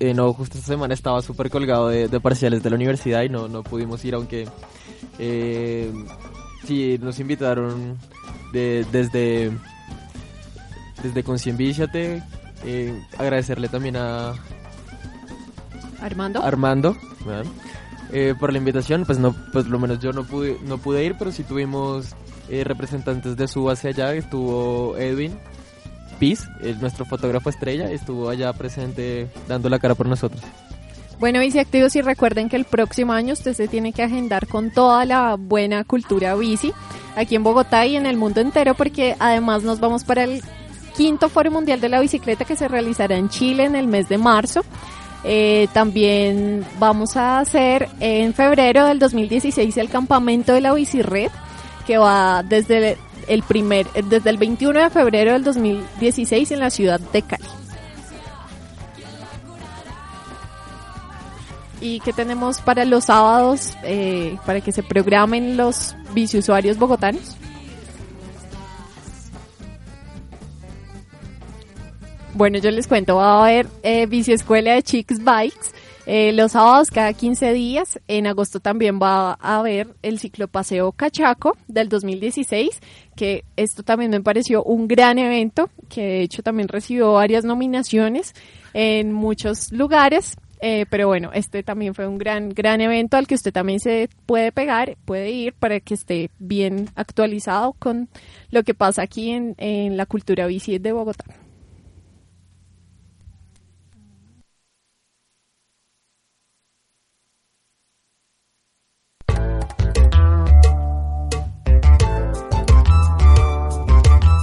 eh, 0.00 0.14
no, 0.14 0.32
justo 0.32 0.58
esta 0.58 0.68
semana 0.72 0.94
estaba 0.94 1.22
súper 1.22 1.50
colgado 1.50 1.88
de, 1.88 2.08
de 2.08 2.20
parciales 2.20 2.62
de 2.62 2.70
la 2.70 2.76
universidad 2.76 3.22
y 3.22 3.28
no, 3.28 3.48
no 3.48 3.62
pudimos 3.62 4.04
ir, 4.04 4.14
aunque 4.14 4.46
eh, 5.18 5.92
sí 6.64 6.98
nos 7.00 7.20
invitaron 7.20 7.98
de- 8.52 8.84
desde, 8.92 9.50
desde 11.02 11.22
Concienvíciate. 11.22 12.22
Eh, 12.64 13.00
agradecerle 13.16 13.68
también 13.68 13.94
a 13.96 14.34
Armando. 16.00 16.42
Armando. 16.42 16.96
Eh, 18.12 18.34
por 18.38 18.52
la 18.52 18.58
invitación. 18.58 19.04
Pues 19.04 19.18
no, 19.18 19.34
pues 19.52 19.66
lo 19.66 19.78
menos 19.78 19.98
yo 20.00 20.12
no 20.12 20.24
pude, 20.24 20.58
no 20.64 20.78
pude 20.78 21.04
ir, 21.04 21.16
pero 21.18 21.30
sí 21.32 21.42
tuvimos 21.44 22.14
eh, 22.48 22.64
representantes 22.64 23.36
de 23.36 23.48
su 23.48 23.68
hacia 23.70 23.90
allá. 23.90 24.14
Estuvo 24.14 24.96
Edwin 24.96 25.38
Piz, 26.18 26.44
el- 26.62 26.80
nuestro 26.80 27.04
fotógrafo 27.04 27.50
estrella, 27.50 27.90
estuvo 27.90 28.28
allá 28.28 28.52
presente 28.52 29.28
dando 29.46 29.68
la 29.68 29.78
cara 29.78 29.94
por 29.94 30.06
nosotros. 30.08 30.42
Bueno, 31.20 31.40
bici 31.40 31.58
activos 31.58 31.96
y 31.96 32.00
recuerden 32.00 32.48
que 32.48 32.54
el 32.56 32.64
próximo 32.64 33.12
año 33.12 33.32
usted 33.32 33.52
se 33.52 33.66
tiene 33.66 33.92
que 33.92 34.04
agendar 34.04 34.46
con 34.46 34.70
toda 34.70 35.04
la 35.04 35.34
buena 35.36 35.82
cultura 35.82 36.36
bici 36.36 36.72
aquí 37.16 37.34
en 37.34 37.42
Bogotá 37.42 37.84
y 37.86 37.96
en 37.96 38.06
el 38.06 38.16
mundo 38.16 38.40
entero 38.40 38.74
porque 38.74 39.16
además 39.18 39.64
nos 39.64 39.80
vamos 39.80 40.04
para 40.04 40.22
el 40.22 40.42
quinto 40.96 41.28
Foro 41.28 41.50
Mundial 41.50 41.80
de 41.80 41.88
la 41.88 42.00
Bicicleta 42.00 42.44
que 42.44 42.54
se 42.54 42.68
realizará 42.68 43.16
en 43.16 43.28
Chile 43.28 43.64
en 43.64 43.74
el 43.74 43.88
mes 43.88 44.08
de 44.08 44.16
marzo. 44.16 44.62
Eh, 45.30 45.68
también 45.74 46.64
vamos 46.78 47.14
a 47.18 47.38
hacer 47.38 47.90
en 48.00 48.32
febrero 48.32 48.86
del 48.86 48.98
2016 48.98 49.76
el 49.76 49.90
campamento 49.90 50.54
de 50.54 50.62
la 50.62 50.72
Bicired 50.72 51.30
que 51.86 51.98
va 51.98 52.42
desde 52.42 52.96
el 53.26 53.42
primer 53.42 53.86
desde 53.92 54.30
el 54.30 54.38
21 54.38 54.80
de 54.80 54.88
febrero 54.88 55.34
del 55.34 55.44
2016 55.44 56.50
en 56.52 56.60
la 56.60 56.70
ciudad 56.70 56.98
de 56.98 57.20
Cali. 57.20 57.44
¿Y 61.82 62.00
qué 62.00 62.14
tenemos 62.14 62.62
para 62.62 62.86
los 62.86 63.04
sábados 63.04 63.76
eh, 63.82 64.38
para 64.46 64.62
que 64.62 64.72
se 64.72 64.82
programen 64.82 65.58
los 65.58 65.94
biciusuarios 66.14 66.78
bogotanos? 66.78 67.36
Bueno, 72.38 72.58
yo 72.58 72.70
les 72.70 72.86
cuento, 72.86 73.16
va 73.16 73.32
a 73.32 73.46
haber 73.48 73.66
eh, 73.82 74.06
biciescuela 74.06 74.74
de 74.74 74.84
Chicks 74.84 75.24
Bikes 75.24 75.72
eh, 76.06 76.30
los 76.32 76.52
sábados 76.52 76.88
cada 76.92 77.12
15 77.12 77.52
días. 77.52 77.98
En 78.06 78.28
agosto 78.28 78.60
también 78.60 79.00
va 79.02 79.36
a 79.40 79.58
haber 79.58 79.88
el 80.02 80.20
ciclopaseo 80.20 80.92
Cachaco 80.92 81.56
del 81.66 81.88
2016, 81.88 82.80
que 83.16 83.42
esto 83.56 83.82
también 83.82 84.12
me 84.12 84.20
pareció 84.20 84.62
un 84.62 84.86
gran 84.86 85.18
evento, 85.18 85.68
que 85.88 86.02
de 86.02 86.22
hecho 86.22 86.44
también 86.44 86.68
recibió 86.68 87.14
varias 87.14 87.44
nominaciones 87.44 88.36
en 88.72 89.12
muchos 89.12 89.72
lugares. 89.72 90.36
Eh, 90.60 90.86
pero 90.90 91.08
bueno, 91.08 91.32
este 91.34 91.64
también 91.64 91.96
fue 91.96 92.06
un 92.06 92.18
gran, 92.18 92.50
gran 92.50 92.80
evento 92.80 93.16
al 93.16 93.26
que 93.26 93.34
usted 93.34 93.52
también 93.52 93.80
se 93.80 94.10
puede 94.26 94.52
pegar, 94.52 94.96
puede 95.04 95.32
ir 95.32 95.54
para 95.54 95.80
que 95.80 95.94
esté 95.94 96.30
bien 96.38 96.88
actualizado 96.94 97.72
con 97.80 98.08
lo 98.52 98.62
que 98.62 98.74
pasa 98.74 99.02
aquí 99.02 99.32
en, 99.32 99.56
en 99.58 99.96
la 99.96 100.06
cultura 100.06 100.46
bici 100.46 100.78
de 100.78 100.92
Bogotá. 100.92 101.24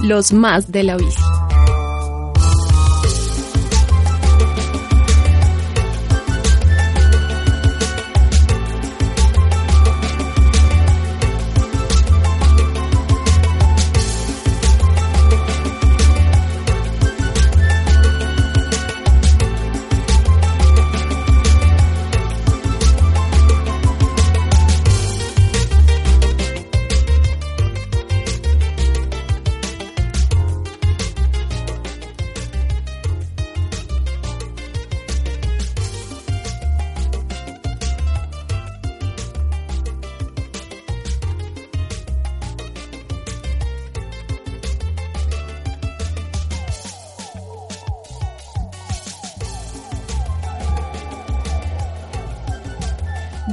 Los 0.06 0.32
más 0.32 0.70
de 0.70 0.84
la 0.84 0.96
bici. 0.96 1.20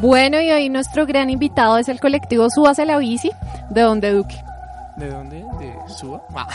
Bueno, 0.04 0.42
y 0.42 0.52
hoy 0.52 0.68
nuestro 0.68 1.06
gran 1.06 1.30
invitado 1.30 1.78
es 1.78 1.88
el 1.88 2.02
colectivo 2.02 2.50
Súbase 2.50 2.86
la 2.86 2.98
Bici, 2.98 3.32
de 3.70 3.82
donde 3.84 4.12
Duque. 4.12 4.36
¿De 4.98 5.08
dónde? 5.10 5.38
¿De 5.38 5.74
Suba? 5.88 6.22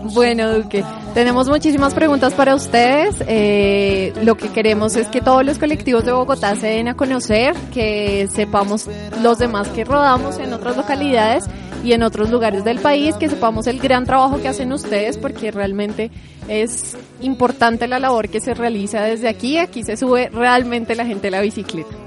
Bueno, 0.14 0.50
Duque, 0.50 0.82
tenemos 1.12 1.46
muchísimas 1.46 1.92
preguntas 1.92 2.32
para 2.32 2.54
ustedes. 2.54 3.16
Eh, 3.26 4.14
lo 4.22 4.34
que 4.34 4.48
queremos 4.48 4.96
es 4.96 5.08
que 5.08 5.20
todos 5.20 5.44
los 5.44 5.58
colectivos 5.58 6.06
de 6.06 6.12
Bogotá 6.12 6.56
se 6.56 6.68
den 6.68 6.88
a 6.88 6.94
conocer, 6.94 7.54
que 7.74 8.26
sepamos 8.32 8.88
los 9.20 9.36
demás 9.36 9.68
que 9.68 9.84
rodamos 9.84 10.38
en 10.38 10.54
otras 10.54 10.74
localidades 10.74 11.44
y 11.84 11.92
en 11.92 12.02
otros 12.02 12.30
lugares 12.30 12.64
del 12.64 12.78
país, 12.78 13.14
que 13.16 13.28
sepamos 13.28 13.66
el 13.66 13.78
gran 13.78 14.06
trabajo 14.06 14.40
que 14.40 14.48
hacen 14.48 14.72
ustedes, 14.72 15.18
porque 15.18 15.50
realmente 15.50 16.10
es 16.48 16.96
importante 17.20 17.86
la 17.86 17.98
labor 17.98 18.30
que 18.30 18.40
se 18.40 18.54
realiza 18.54 19.02
desde 19.02 19.28
aquí. 19.28 19.58
Aquí 19.58 19.82
se 19.82 19.98
sube 19.98 20.30
realmente 20.30 20.94
la 20.94 21.04
gente 21.04 21.28
a 21.28 21.32
la 21.32 21.40
bicicleta. 21.42 22.05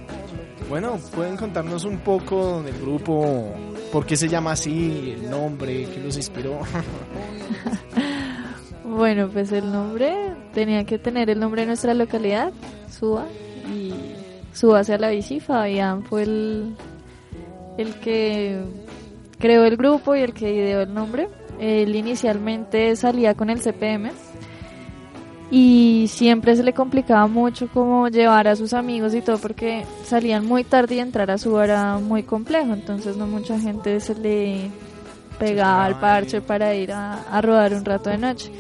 Bueno, 0.70 1.00
pueden 1.16 1.36
contarnos 1.36 1.84
un 1.84 1.98
poco 1.98 2.62
del 2.62 2.80
grupo, 2.80 3.52
por 3.92 4.06
qué 4.06 4.16
se 4.16 4.30
llama 4.30 4.52
así, 4.52 5.16
el 5.18 5.30
nombre, 5.30 5.88
qué 5.92 6.00
los 6.00 6.16
inspiró. 6.16 6.60
Bueno, 8.84 9.30
pues 9.32 9.52
el 9.52 9.72
nombre 9.72 10.34
tenía 10.52 10.84
que 10.84 10.98
tener 10.98 11.30
el 11.30 11.40
nombre 11.40 11.62
de 11.62 11.68
nuestra 11.68 11.94
localidad, 11.94 12.52
Suba, 12.90 13.28
y 13.72 13.94
Suba 14.52 14.80
hacia 14.80 14.98
la 14.98 15.10
bici. 15.10 15.40
Fabián 15.40 16.04
fue 16.04 16.24
el, 16.24 16.76
el 17.78 17.94
que 18.00 18.60
creó 19.38 19.64
el 19.66 19.78
grupo 19.78 20.16
y 20.16 20.22
el 20.22 20.34
que 20.34 20.52
ideó 20.52 20.82
el 20.82 20.94
nombre. 20.94 21.30
Él 21.60 21.96
inicialmente 21.96 22.96
salía 22.96 23.36
con 23.36 23.52
el 23.52 23.62
CPM 23.62 24.10
y 25.52 26.06
siempre 26.10 26.56
se 26.56 26.64
le 26.64 26.74
complicaba 26.74 27.28
mucho 27.28 27.68
como 27.70 28.08
llevar 28.08 28.48
a 28.48 28.56
sus 28.56 28.74
amigos 28.74 29.16
y 29.16 29.22
todo 29.22 29.38
porque 29.40 29.86
salían 30.04 30.46
muy 30.46 30.64
tarde 30.64 30.96
y 30.96 31.00
entrar 31.00 31.32
a 31.32 31.38
Suba 31.38 31.64
era 31.64 31.98
muy 31.98 32.24
complejo, 32.24 32.74
entonces 32.74 33.18
no 33.18 33.26
mucha 33.26 33.60
gente 33.60 34.00
se 34.00 34.16
le 34.16 34.70
pegaba 35.40 35.86
al 35.86 36.00
parche 36.00 36.42
para 36.42 36.76
ir 36.76 36.92
a, 36.92 37.24
a 37.24 37.42
rodar 37.42 37.74
un 37.74 37.86
rato 37.86 38.10
de 38.10 38.18
noche. 38.18 38.52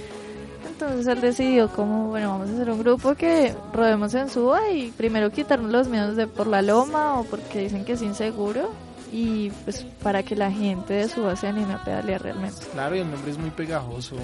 entonces 0.67 1.05
él 1.07 1.21
decidió 1.21 1.69
como, 1.69 2.07
bueno, 2.07 2.31
vamos 2.31 2.49
a 2.49 2.53
hacer 2.53 2.69
un 2.71 2.79
grupo 2.79 3.13
que 3.13 3.53
rodemos 3.73 4.13
en 4.15 4.29
Suba 4.29 4.71
y 4.71 4.89
primero 4.91 5.29
quitarnos 5.31 5.71
los 5.71 5.87
miedos 5.87 6.15
de 6.15 6.25
por 6.25 6.47
la 6.47 6.61
loma 6.61 7.19
o 7.19 7.23
porque 7.23 7.59
dicen 7.59 7.85
que 7.85 7.93
es 7.93 8.01
inseguro 8.01 8.69
y 9.11 9.49
pues 9.63 9.85
para 10.03 10.23
que 10.23 10.35
la 10.35 10.51
gente 10.51 10.93
de 10.93 11.09
Suba 11.09 11.35
se 11.35 11.47
anime 11.47 11.73
a 11.73 11.83
pedalear 11.83 12.21
realmente. 12.21 12.61
Claro, 12.71 12.95
y 12.95 12.99
el 12.99 13.09
nombre 13.09 13.31
es 13.31 13.37
muy 13.37 13.49
pegajoso. 13.49 14.15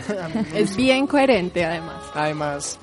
es 0.54 0.76
bien 0.76 1.06
coherente 1.06 1.64
además. 1.64 2.02
Además, 2.14 2.78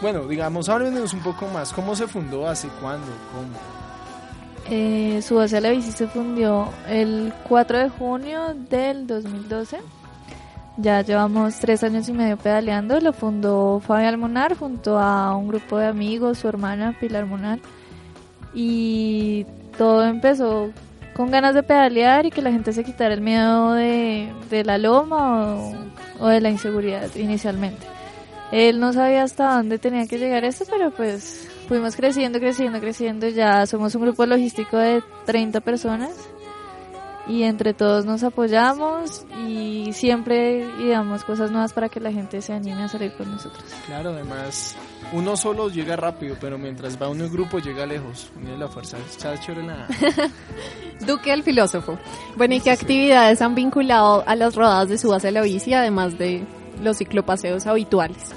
bueno, 0.00 0.26
digamos, 0.26 0.68
háblenos 0.68 1.12
un 1.12 1.20
poco 1.20 1.46
más. 1.48 1.72
¿Cómo 1.72 1.94
se 1.94 2.06
fundó? 2.06 2.48
¿Hace 2.48 2.68
cuándo? 2.80 3.06
¿Cómo? 3.32 3.74
Eh, 4.70 5.20
Subase 5.22 5.60
la 5.60 5.70
Bici 5.70 5.92
se 5.92 6.06
fundió 6.06 6.70
el 6.88 7.32
4 7.48 7.78
de 7.78 7.88
junio 7.90 8.54
del 8.70 9.06
2012. 9.06 9.78
Ya 10.76 11.02
llevamos 11.02 11.60
tres 11.60 11.84
años 11.84 12.08
y 12.08 12.12
medio 12.12 12.36
pedaleando. 12.36 12.98
Lo 13.00 13.12
fundó 13.12 13.80
Fabián 13.80 14.18
Monar 14.18 14.56
junto 14.56 14.98
a 14.98 15.36
un 15.36 15.48
grupo 15.48 15.78
de 15.78 15.86
amigos, 15.86 16.38
su 16.38 16.48
hermana 16.48 16.96
Pilar 16.98 17.26
Monar. 17.26 17.60
Y 18.54 19.46
todo 19.76 20.04
empezó 20.04 20.70
con 21.14 21.30
ganas 21.30 21.54
de 21.54 21.62
pedalear 21.62 22.26
y 22.26 22.30
que 22.30 22.42
la 22.42 22.50
gente 22.50 22.72
se 22.72 22.84
quitara 22.84 23.14
el 23.14 23.20
miedo 23.20 23.72
de, 23.72 24.62
la 24.64 24.78
loma 24.78 25.56
o, 26.18 26.26
de 26.26 26.40
la 26.40 26.50
inseguridad 26.50 27.08
inicialmente. 27.14 27.86
Él 28.52 28.78
no 28.78 28.92
sabía 28.92 29.22
hasta 29.22 29.56
dónde 29.56 29.78
tenía 29.78 30.06
que 30.06 30.18
llegar 30.18 30.44
esto, 30.44 30.64
pero 30.70 30.90
pues 30.90 31.48
fuimos 31.66 31.96
creciendo, 31.96 32.38
creciendo, 32.38 32.80
creciendo. 32.80 33.28
Ya 33.28 33.66
somos 33.66 33.94
un 33.94 34.02
grupo 34.02 34.26
logístico 34.26 34.76
de 34.76 35.02
30 35.24 35.60
personas 35.60 36.12
y 37.26 37.44
entre 37.44 37.74
todos 37.74 38.04
nos 38.04 38.22
apoyamos 38.22 39.24
y 39.48 39.92
siempre 39.92 40.66
damos 40.88 41.24
cosas 41.24 41.50
nuevas 41.50 41.72
para 41.72 41.88
que 41.88 42.00
la 42.00 42.12
gente 42.12 42.42
se 42.42 42.52
anime 42.52 42.84
a 42.84 42.88
salir 42.88 43.12
con 43.14 43.30
nosotros. 43.30 43.64
Claro, 43.86 44.10
además 44.10 44.76
uno 45.14 45.36
solo 45.36 45.68
llega 45.68 45.94
rápido, 45.94 46.36
pero 46.40 46.58
mientras 46.58 47.00
va 47.00 47.08
uno 47.08 47.24
en 47.24 47.32
grupo 47.32 47.58
llega 47.58 47.86
lejos. 47.86 48.30
Mira 48.40 48.58
la 48.58 48.68
fuerza, 48.68 48.98
está 48.98 49.38
chévere 49.38 49.66
la... 49.66 49.86
Duque 51.06 51.32
el 51.32 51.44
filósofo. 51.44 51.98
Bueno, 52.36 52.54
¿y 52.54 52.60
qué 52.60 52.72
actividades 52.72 53.40
han 53.40 53.54
vinculado 53.54 54.24
a 54.26 54.34
las 54.34 54.56
rodadas 54.56 54.88
de 54.88 54.98
Subas 54.98 55.24
a 55.24 55.30
la 55.30 55.42
bici, 55.42 55.72
además 55.72 56.18
de 56.18 56.42
los 56.82 56.98
ciclopaseos 56.98 57.66
habituales? 57.66 58.32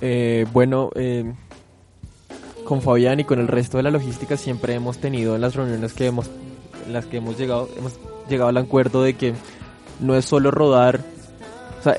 Eh, 0.00 0.46
bueno, 0.52 0.90
eh, 0.94 1.30
con 2.64 2.80
Fabián 2.80 3.20
y 3.20 3.24
con 3.24 3.38
el 3.38 3.48
resto 3.48 3.76
de 3.76 3.82
la 3.82 3.90
logística 3.90 4.38
siempre 4.38 4.74
hemos 4.74 4.98
tenido 4.98 5.34
en 5.34 5.42
las 5.42 5.54
reuniones 5.54 5.92
que 5.92 6.06
hemos, 6.06 6.30
en 6.86 6.94
las 6.94 7.04
que 7.04 7.18
hemos 7.18 7.38
llegado, 7.38 7.68
hemos 7.76 7.98
llegado 8.30 8.48
al 8.48 8.56
acuerdo 8.56 9.02
de 9.02 9.14
que 9.14 9.34
no 10.00 10.16
es 10.16 10.24
solo 10.24 10.50
rodar, 10.50 11.00
o 11.84 11.90
sea, 11.90 11.98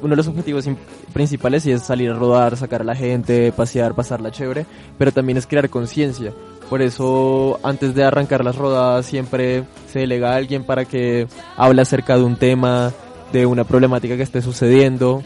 uno 0.00 0.10
de 0.10 0.16
los 0.16 0.28
objetivos 0.28 0.64
principales 1.12 1.62
sí 1.62 1.72
es 1.72 1.82
salir 1.82 2.10
a 2.10 2.14
rodar, 2.14 2.56
sacar 2.56 2.80
a 2.80 2.84
la 2.84 2.94
gente, 2.94 3.52
pasear, 3.52 3.94
pasarla 3.94 4.30
chévere, 4.30 4.64
pero 4.96 5.12
también 5.12 5.36
es 5.36 5.46
crear 5.46 5.68
conciencia. 5.68 6.32
Por 6.70 6.80
eso, 6.80 7.60
antes 7.62 7.94
de 7.94 8.04
arrancar 8.04 8.44
las 8.44 8.56
rodadas, 8.56 9.04
siempre 9.04 9.64
se 9.92 10.00
delega 10.00 10.32
a 10.32 10.36
alguien 10.36 10.64
para 10.64 10.86
que 10.86 11.26
hable 11.56 11.82
acerca 11.82 12.16
de 12.16 12.22
un 12.22 12.36
tema, 12.36 12.92
de 13.32 13.44
una 13.44 13.64
problemática 13.64 14.16
que 14.16 14.22
esté 14.22 14.40
sucediendo. 14.40 15.22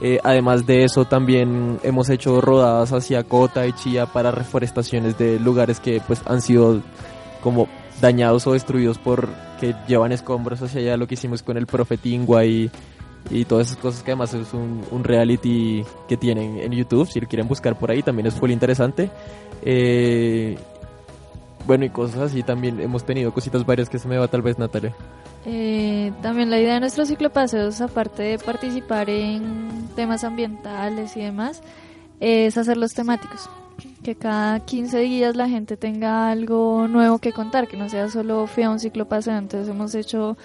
Eh, 0.00 0.20
además 0.22 0.64
de 0.64 0.84
eso, 0.84 1.04
también 1.04 1.80
hemos 1.82 2.10
hecho 2.10 2.40
rodadas 2.40 2.92
hacia 2.92 3.24
Cota 3.24 3.66
y 3.66 3.72
Chía 3.72 4.06
para 4.06 4.30
reforestaciones 4.30 5.18
de 5.18 5.40
lugares 5.40 5.80
que 5.80 6.00
pues 6.06 6.20
han 6.26 6.42
sido 6.42 6.80
como 7.42 7.68
dañados 8.00 8.46
o 8.46 8.52
destruidos 8.52 8.98
por 8.98 9.28
que 9.62 9.74
llevan 9.86 10.10
escombros 10.10 10.60
hacia 10.60 10.80
allá, 10.80 10.96
lo 10.96 11.06
que 11.06 11.14
hicimos 11.14 11.44
con 11.44 11.56
el 11.56 11.66
Profetingua 11.66 12.44
y, 12.44 12.68
y 13.30 13.44
todas 13.44 13.68
esas 13.68 13.78
cosas 13.78 14.02
que 14.02 14.10
además 14.10 14.34
es 14.34 14.52
un, 14.52 14.82
un, 14.90 15.04
reality 15.04 15.84
que 16.08 16.16
tienen 16.16 16.58
en 16.58 16.72
YouTube, 16.72 17.08
si 17.08 17.20
lo 17.20 17.28
quieren 17.28 17.48
buscar 17.48 17.78
por 17.78 17.90
ahí 17.90 18.02
también 18.02 18.26
es 18.26 18.40
muy 18.40 18.52
interesante. 18.52 19.10
Eh, 19.62 20.56
bueno, 21.66 21.84
y 21.84 21.90
cosas 21.90 22.18
así 22.18 22.42
también 22.42 22.80
hemos 22.80 23.04
tenido 23.04 23.32
cositas 23.32 23.64
varias 23.64 23.88
que 23.88 23.98
se 23.98 24.08
me 24.08 24.18
va 24.18 24.28
tal 24.28 24.42
vez 24.42 24.58
Natalia. 24.58 24.94
Eh, 25.44 26.12
también 26.22 26.50
la 26.50 26.60
idea 26.60 26.74
de 26.74 26.80
nuestros 26.80 27.08
ciclopaseos, 27.08 27.80
aparte 27.80 28.22
de 28.22 28.38
participar 28.38 29.08
en 29.10 29.88
temas 29.94 30.24
ambientales 30.24 31.16
y 31.16 31.20
demás, 31.20 31.62
es 32.20 32.56
hacerlos 32.56 32.92
temáticos 32.92 33.48
que 34.02 34.14
cada 34.14 34.60
15 34.60 34.98
días 34.98 35.36
la 35.36 35.48
gente 35.48 35.76
tenga 35.76 36.30
algo 36.30 36.86
nuevo 36.88 37.18
que 37.18 37.32
contar, 37.32 37.68
que 37.68 37.76
no 37.76 37.88
sea 37.88 38.08
solo 38.08 38.46
fui 38.46 38.64
a 38.64 38.70
un 38.70 38.80
ciclo 38.80 39.06
paseo. 39.06 39.36
Entonces 39.36 39.68
hemos 39.68 39.94
hecho 39.94 40.36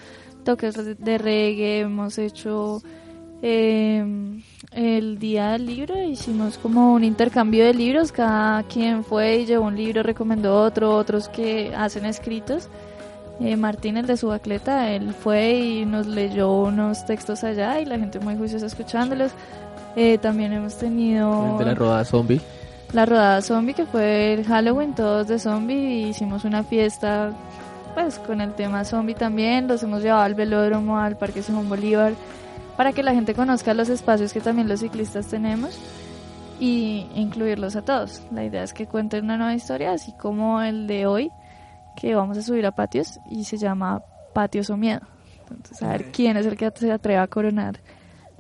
toques 0.48 0.98
de 0.98 1.18
reggae, 1.18 1.82
hemos 1.82 2.18
hecho 2.18 2.82
eh, 3.42 4.02
el 4.72 5.20
día 5.20 5.52
del 5.52 5.66
libro, 5.66 6.02
hicimos 6.02 6.58
como 6.58 6.94
un 6.94 7.04
intercambio 7.04 7.66
de 7.66 7.74
libros, 7.74 8.14
cada 8.14 8.64
quien 8.64 9.04
fue 9.04 9.40
y 9.40 9.46
llevó 9.46 9.66
un 9.66 9.76
libro, 9.76 10.04
recomendó 10.04 10.62
otro, 10.62 10.96
otros 10.96 11.28
que 11.28 11.76
hacen 11.76 12.06
escritos. 12.06 12.70
Eh, 13.42 13.58
Martín, 13.58 13.98
el 13.98 14.08
de 14.08 14.16
su 14.16 14.30
bacleta, 14.30 14.90
él 14.94 15.14
fue 15.14 15.52
y 15.60 15.86
nos 15.86 16.08
leyó 16.08 16.50
unos 16.62 17.06
textos 17.06 17.44
allá 17.44 17.82
y 17.82 17.86
la 17.86 18.00
gente 18.00 18.22
muy 18.22 18.38
juiciosa 18.38 18.68
escuchándolos. 18.68 19.34
Eh, 19.98 20.18
también 20.18 20.54
hemos 20.54 20.78
tenido... 20.78 21.58
De 21.58 21.66
la 21.66 21.76
rodada 21.76 22.06
zombie 22.06 22.40
la 22.94 23.06
rodada 23.06 23.42
zombie 23.42 23.74
que 23.74 23.86
fue 23.86 24.36
el 24.36 24.46
Halloween 24.46 24.96
todos 24.96 25.28
de 25.28 25.40
zombie 25.40 26.08
hicimos 26.08 26.46
una 26.46 26.64
fiesta 26.64 27.34
pues 27.98 28.20
con 28.20 28.42
el 28.42 28.54
tema 28.54 28.86
zombie 28.86 29.16
también 29.16 29.68
los 29.68 29.82
hemos 29.82 30.04
llevado 30.04 30.22
al 30.22 30.36
velódromo 30.36 31.00
al 31.00 31.18
Parque 31.18 31.42
Simón 31.42 31.68
Bolívar 31.68 32.14
para 32.76 32.94
que 32.94 33.02
la 33.02 33.12
gente 33.16 33.34
conozca 33.34 33.74
los 33.74 33.90
espacios 33.90 34.34
que 34.34 34.40
también 34.40 34.68
los 34.68 34.82
ciclistas 34.82 35.26
tenemos 35.26 35.80
y 36.60 37.08
incluirlos 37.16 37.76
a 37.76 37.82
todos. 37.82 38.22
La 38.32 38.46
idea 38.46 38.62
es 38.62 38.76
que 38.76 38.86
cuenten 38.86 39.26
una 39.26 39.38
nueva 39.38 39.56
historia 39.56 39.94
así 39.94 40.14
como 40.16 40.62
el 40.62 40.86
de 40.86 41.08
hoy 41.08 41.32
que 42.00 42.14
vamos 42.14 42.38
a 42.38 42.44
subir 42.44 42.68
a 42.68 42.72
patios 42.72 43.20
y 43.32 43.46
se 43.46 43.58
llama 43.58 44.04
Patios 44.32 44.70
o 44.70 44.78
Miedo. 44.78 45.02
Entonces 45.50 45.82
a 45.82 45.88
ver 45.88 46.12
quién 46.12 46.38
es 46.38 46.46
el 46.46 46.56
que 46.56 46.72
se 46.76 46.92
atreva 46.92 47.24
a 47.24 47.28
coronar 47.28 47.80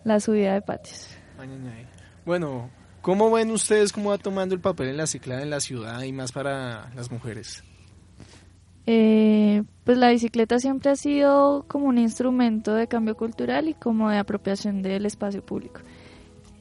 la 0.04 0.20
subida 0.20 0.54
de 0.54 0.62
patios. 0.62 1.18
Bueno 2.28 2.70
¿Cómo 3.02 3.32
ven 3.32 3.50
ustedes 3.50 3.92
cómo 3.92 4.12
va 4.12 4.20
tomando 4.20 4.54
el 4.54 4.62
papel 4.62 4.90
en 4.90 4.98
la 4.98 5.08
ciclada 5.08 5.42
en 5.42 5.50
la 5.50 5.62
ciudad 5.62 6.04
y 6.04 6.12
más 6.12 6.32
para 6.32 6.92
las 6.94 7.10
mujeres? 7.10 7.64
Eh, 8.90 9.37
pues 9.88 9.98
la 9.98 10.10
bicicleta 10.10 10.60
siempre 10.60 10.92
ha 10.92 10.98
sido 10.98 11.64
como 11.70 11.86
un 11.86 11.98
instrumento 11.98 12.76
de 12.76 12.88
cambio 12.88 13.16
cultural 13.16 13.70
y 13.70 13.74
como 13.74 14.10
de 14.10 14.18
apropiación 14.18 14.82
del 14.82 15.06
espacio 15.06 15.42
público. 15.42 15.80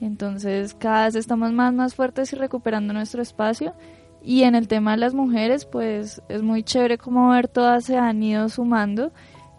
Entonces 0.00 0.74
cada 0.74 1.06
vez 1.06 1.16
estamos 1.16 1.50
más, 1.50 1.74
más 1.74 1.96
fuertes 1.96 2.32
y 2.32 2.36
recuperando 2.36 2.92
nuestro 2.92 3.20
espacio. 3.20 3.74
Y 4.22 4.44
en 4.44 4.54
el 4.54 4.68
tema 4.68 4.92
de 4.92 4.98
las 4.98 5.12
mujeres, 5.12 5.64
pues 5.64 6.22
es 6.28 6.42
muy 6.42 6.62
chévere 6.62 6.98
como 6.98 7.30
ver 7.30 7.48
todas 7.48 7.86
se 7.86 7.96
han 7.96 8.22
ido 8.22 8.48
sumando 8.48 9.10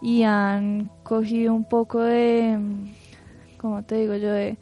y 0.01 0.23
han 0.23 0.89
cogido 1.03 1.53
un 1.53 1.65
poco 1.65 1.99
de, 1.99 2.57
¿cómo 3.57 3.83
te 3.83 3.95
digo 3.95 4.15
yo? 4.15 4.31
De, 4.31 4.57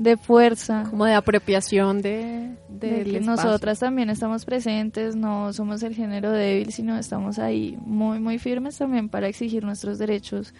de 0.00 0.16
fuerza. 0.16 0.86
Como 0.88 1.04
de 1.04 1.12
apropiación 1.12 2.00
de, 2.00 2.56
de, 2.70 3.20
nosotras 3.20 3.80
también 3.80 4.08
estamos 4.08 4.46
presentes, 4.46 5.14
no 5.14 5.52
somos 5.52 5.82
el 5.82 5.94
género 5.94 6.32
débil, 6.32 6.72
sino 6.72 6.96
estamos 6.96 7.38
ahí 7.38 7.76
muy, 7.84 8.18
muy 8.18 8.38
firmes 8.38 8.78
también 8.78 9.10
para 9.10 9.28
exigir 9.28 9.62
nuestros 9.62 9.98
derechos 9.98 10.54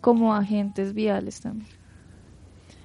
como 0.00 0.34
agentes 0.34 0.94
viales 0.94 1.42
también. 1.42 1.68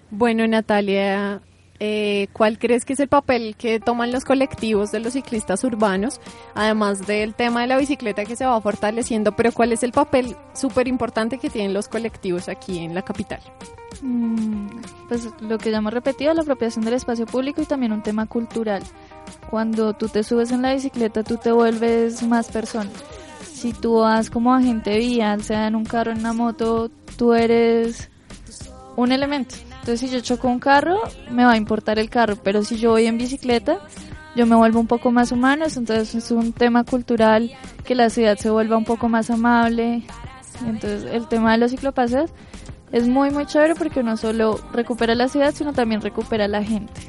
Bueno, 0.09 0.45
Natalia, 0.47 1.39
eh, 1.83 2.27
¿cuál 2.31 2.59
crees 2.59 2.85
que 2.85 2.93
es 2.93 2.99
el 2.99 3.07
papel 3.07 3.55
que 3.57 3.79
toman 3.79 4.11
los 4.11 4.23
colectivos 4.23 4.91
de 4.91 4.99
los 4.99 5.13
ciclistas 5.13 5.63
urbanos? 5.63 6.21
Además 6.53 7.07
del 7.07 7.33
tema 7.33 7.61
de 7.61 7.67
la 7.67 7.77
bicicleta 7.77 8.23
que 8.23 8.35
se 8.35 8.45
va 8.45 8.61
fortaleciendo, 8.61 9.35
pero 9.35 9.51
¿cuál 9.51 9.71
es 9.71 9.81
el 9.81 9.91
papel 9.91 10.35
súper 10.53 10.87
importante 10.87 11.39
que 11.39 11.49
tienen 11.49 11.73
los 11.73 11.87
colectivos 11.87 12.49
aquí 12.49 12.77
en 12.77 12.93
la 12.93 13.01
capital? 13.01 13.39
Mm, 14.03 14.67
pues 15.07 15.27
lo 15.41 15.57
que 15.57 15.71
ya 15.71 15.79
hemos 15.79 15.91
repetido, 15.91 16.35
la 16.35 16.43
apropiación 16.43 16.85
del 16.85 16.93
espacio 16.93 17.25
público 17.25 17.63
y 17.63 17.65
también 17.65 17.93
un 17.93 18.03
tema 18.03 18.27
cultural. 18.27 18.83
Cuando 19.49 19.93
tú 19.93 20.07
te 20.07 20.21
subes 20.21 20.51
en 20.51 20.61
la 20.61 20.75
bicicleta, 20.75 21.23
tú 21.23 21.37
te 21.37 21.51
vuelves 21.51 22.21
más 22.21 22.51
persona. 22.51 22.91
Si 23.41 23.73
tú 23.73 24.01
vas 24.01 24.29
como 24.29 24.53
agente 24.53 24.99
vial, 24.99 25.41
sea 25.41 25.65
en 25.65 25.75
un 25.75 25.85
carro, 25.85 26.11
en 26.11 26.19
una 26.19 26.33
moto, 26.33 26.91
tú 27.17 27.33
eres 27.33 28.11
un 28.95 29.11
elemento. 29.11 29.55
Entonces, 29.81 29.99
si 29.99 30.09
yo 30.09 30.21
choco 30.21 30.47
un 30.47 30.59
carro, 30.59 31.01
me 31.31 31.43
va 31.43 31.53
a 31.53 31.57
importar 31.57 31.97
el 31.97 32.07
carro, 32.09 32.35
pero 32.35 32.63
si 32.63 32.77
yo 32.77 32.91
voy 32.91 33.07
en 33.07 33.17
bicicleta, 33.17 33.79
yo 34.35 34.45
me 34.45 34.55
vuelvo 34.55 34.79
un 34.79 34.85
poco 34.85 35.11
más 35.11 35.31
humano. 35.31 35.65
Entonces, 35.65 36.13
es 36.13 36.29
un 36.29 36.53
tema 36.53 36.83
cultural 36.83 37.51
que 37.83 37.95
la 37.95 38.11
ciudad 38.11 38.37
se 38.37 38.51
vuelva 38.51 38.77
un 38.77 38.85
poco 38.85 39.09
más 39.09 39.31
amable. 39.31 40.03
Entonces, 40.67 41.05
el 41.11 41.27
tema 41.27 41.53
de 41.53 41.57
los 41.57 41.71
ciclopaseos 41.71 42.29
es 42.91 43.07
muy 43.07 43.31
muy 43.31 43.47
chévere 43.47 43.73
porque 43.73 44.03
no 44.03 44.17
solo 44.17 44.59
recupera 44.71 45.15
la 45.15 45.27
ciudad, 45.29 45.51
sino 45.55 45.73
también 45.73 46.01
recupera 46.01 46.47
la 46.47 46.63
gente. 46.63 47.01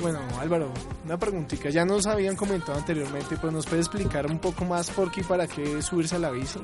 Bueno, 0.00 0.18
Álvaro, 0.40 0.72
una 1.04 1.18
preguntita. 1.18 1.70
Ya 1.70 1.84
nos 1.84 2.06
habían 2.08 2.34
comentado 2.34 2.76
anteriormente, 2.76 3.36
pues 3.36 3.52
nos 3.52 3.64
puede 3.64 3.82
explicar 3.82 4.26
un 4.26 4.40
poco 4.40 4.64
más 4.64 4.90
por 4.90 5.12
qué 5.12 5.20
y 5.20 5.24
para 5.24 5.46
qué 5.46 5.80
subirse 5.82 6.16
a 6.16 6.18
la 6.18 6.30
bici. 6.30 6.58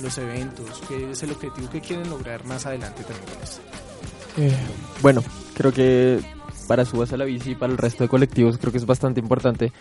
Los 0.00 0.16
eventos? 0.18 0.82
¿Qué 0.88 1.10
es 1.10 1.22
el 1.22 1.32
objetivo 1.32 1.68
que 1.70 1.80
quieren 1.80 2.08
lograr 2.08 2.44
más 2.44 2.66
adelante 2.66 3.02
también? 3.02 3.38
Eh, 4.36 4.56
bueno, 5.02 5.22
creo 5.54 5.72
que 5.72 6.20
para 6.66 6.84
Subas 6.84 7.12
a 7.12 7.16
la 7.16 7.24
Bici 7.24 7.52
y 7.52 7.54
para 7.54 7.72
el 7.72 7.78
resto 7.78 8.04
de 8.04 8.08
colectivos 8.08 8.58
creo 8.58 8.70
que 8.70 8.78
es 8.78 8.86
bastante 8.86 9.20
importante 9.20 9.72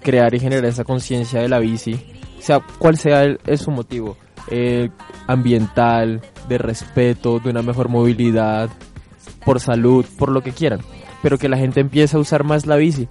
crear 0.00 0.34
y 0.34 0.40
generar 0.40 0.64
esa 0.64 0.84
conciencia 0.84 1.40
de 1.40 1.48
la 1.48 1.58
bici, 1.58 2.00
sea 2.38 2.60
cual 2.78 2.96
sea 2.96 3.24
el, 3.24 3.38
su 3.58 3.70
motivo, 3.70 4.16
eh, 4.48 4.88
ambiental, 5.26 6.22
de 6.48 6.58
respeto, 6.58 7.38
de 7.40 7.50
una 7.50 7.62
mejor 7.62 7.88
movilidad, 7.88 8.70
por 9.44 9.60
salud, 9.60 10.06
por 10.18 10.30
lo 10.30 10.42
que 10.42 10.52
quieran, 10.52 10.80
pero 11.22 11.38
que 11.38 11.48
la 11.48 11.58
gente 11.58 11.80
empiece 11.80 12.16
a 12.16 12.20
usar 12.20 12.44
más 12.44 12.66
la 12.66 12.76
bici 12.76 13.08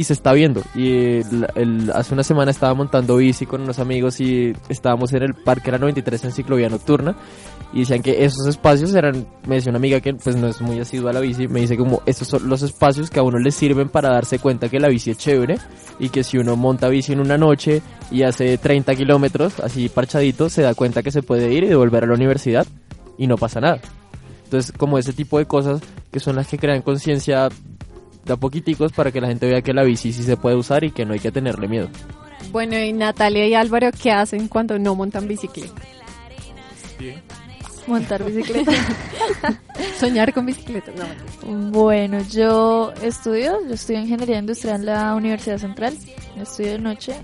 y 0.00 0.04
se 0.04 0.14
está 0.14 0.32
viendo. 0.32 0.62
Y 0.74 1.18
el, 1.18 1.46
el- 1.56 1.90
hace 1.94 2.14
una 2.14 2.22
semana 2.22 2.50
estaba 2.50 2.72
montando 2.72 3.16
bici 3.16 3.44
con 3.44 3.60
unos 3.60 3.78
amigos 3.78 4.18
y 4.20 4.54
estábamos 4.70 5.12
en 5.12 5.22
el 5.24 5.34
Parque 5.34 5.70
La 5.70 5.76
93 5.76 6.24
en 6.24 6.32
ciclovía 6.32 6.70
nocturna 6.70 7.16
y 7.74 7.80
decían 7.80 8.00
que 8.02 8.24
esos 8.24 8.46
espacios 8.46 8.94
eran, 8.94 9.26
me 9.46 9.56
decía 9.56 9.68
una 9.70 9.76
amiga 9.76 10.00
que 10.00 10.14
pues 10.14 10.36
no 10.36 10.48
es 10.48 10.60
muy 10.62 10.80
asidua 10.80 11.10
a 11.10 11.12
la 11.12 11.20
bici, 11.20 11.48
me 11.48 11.60
dice 11.60 11.76
como 11.76 12.00
estos 12.06 12.28
son 12.28 12.48
los 12.48 12.62
espacios 12.62 13.10
que 13.10 13.20
a 13.20 13.22
uno 13.22 13.38
le 13.38 13.50
sirven 13.50 13.90
para 13.90 14.08
darse 14.10 14.38
cuenta 14.38 14.70
que 14.70 14.80
la 14.80 14.88
bici 14.88 15.10
es 15.10 15.18
chévere 15.18 15.58
y 15.98 16.08
que 16.08 16.24
si 16.24 16.38
uno 16.38 16.56
monta 16.56 16.88
bici 16.88 17.12
en 17.12 17.20
una 17.20 17.36
noche 17.36 17.82
y 18.10 18.22
hace 18.22 18.56
30 18.56 18.94
kilómetros 18.94 19.60
así 19.60 19.90
parchadito, 19.90 20.48
se 20.48 20.62
da 20.62 20.72
cuenta 20.74 21.02
que 21.02 21.10
se 21.10 21.22
puede 21.22 21.52
ir 21.52 21.64
y 21.64 21.68
devolver 21.68 22.04
a 22.04 22.06
la 22.06 22.14
universidad 22.14 22.66
y 23.18 23.26
no 23.26 23.36
pasa 23.36 23.60
nada. 23.60 23.80
Entonces, 24.44 24.72
como 24.72 24.96
ese 24.98 25.12
tipo 25.12 25.38
de 25.38 25.44
cosas 25.44 25.80
que 26.10 26.18
son 26.20 26.36
las 26.36 26.48
que 26.48 26.58
crean 26.58 26.80
conciencia 26.82 27.50
de 28.30 28.34
a 28.34 28.36
poquiticos 28.36 28.92
para 28.92 29.10
que 29.10 29.20
la 29.20 29.28
gente 29.28 29.46
vea 29.46 29.62
que 29.62 29.74
la 29.74 29.82
bici 29.82 30.12
sí 30.12 30.22
se 30.22 30.36
puede 30.36 30.56
usar 30.56 30.84
y 30.84 30.90
que 30.90 31.04
no 31.04 31.12
hay 31.12 31.20
que 31.20 31.32
tenerle 31.32 31.68
miedo. 31.68 31.88
Bueno, 32.52 32.78
y 32.78 32.92
Natalia 32.92 33.46
y 33.46 33.54
Álvaro, 33.54 33.90
¿qué 33.92 34.10
hacen 34.12 34.48
cuando 34.48 34.78
no 34.78 34.94
montan 34.94 35.28
bicicleta? 35.28 35.82
Montar 37.86 38.24
bicicleta. 38.24 38.72
Soñar 39.98 40.32
con 40.32 40.46
bicicleta. 40.46 40.92
No. 41.44 41.70
Bueno, 41.70 42.20
yo 42.30 42.92
estudio, 43.02 43.58
yo 43.66 43.74
estudio 43.74 44.00
ingeniería 44.00 44.38
industrial 44.38 44.80
en 44.80 44.86
la 44.86 45.14
Universidad 45.14 45.58
Central, 45.58 45.96
estudio 46.36 46.72
de 46.72 46.78
noche 46.78 47.14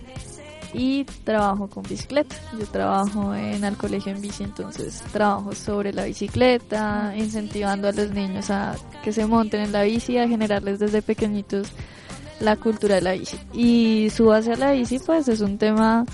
y 0.77 1.05
trabajo 1.25 1.69
con 1.69 1.83
bicicleta. 1.85 2.37
Yo 2.59 2.67
trabajo 2.67 3.35
en 3.35 3.65
el 3.65 3.77
colegio 3.77 4.13
en 4.13 4.21
bici, 4.21 4.45
entonces 4.45 5.03
trabajo 5.13 5.55
sobre 5.55 5.93
la 5.93 6.05
bicicleta, 6.05 7.15
incentivando 7.17 7.89
a 7.89 7.93
los 7.93 8.11
niños 8.11 8.51
a 8.51 8.75
que 9.03 9.13
se 9.13 9.27
monten 9.27 9.63
en 9.63 9.73
la 9.73 9.83
bici, 9.83 10.19
a 10.19 10.29
generarles 10.29 10.79
desde 10.79 11.01
pequeñitos 11.01 11.69
la 12.41 12.57
cultura 12.57 12.97
de 12.97 13.01
la 13.01 13.13
bici. 13.13 13.39
Y 13.55 14.11
su 14.11 14.27
base 14.27 14.53
a 14.53 14.57
la 14.57 14.73
bici, 14.73 14.99
pues 14.99 15.29
es 15.29 15.41
un 15.41 15.57
tema 15.57 16.05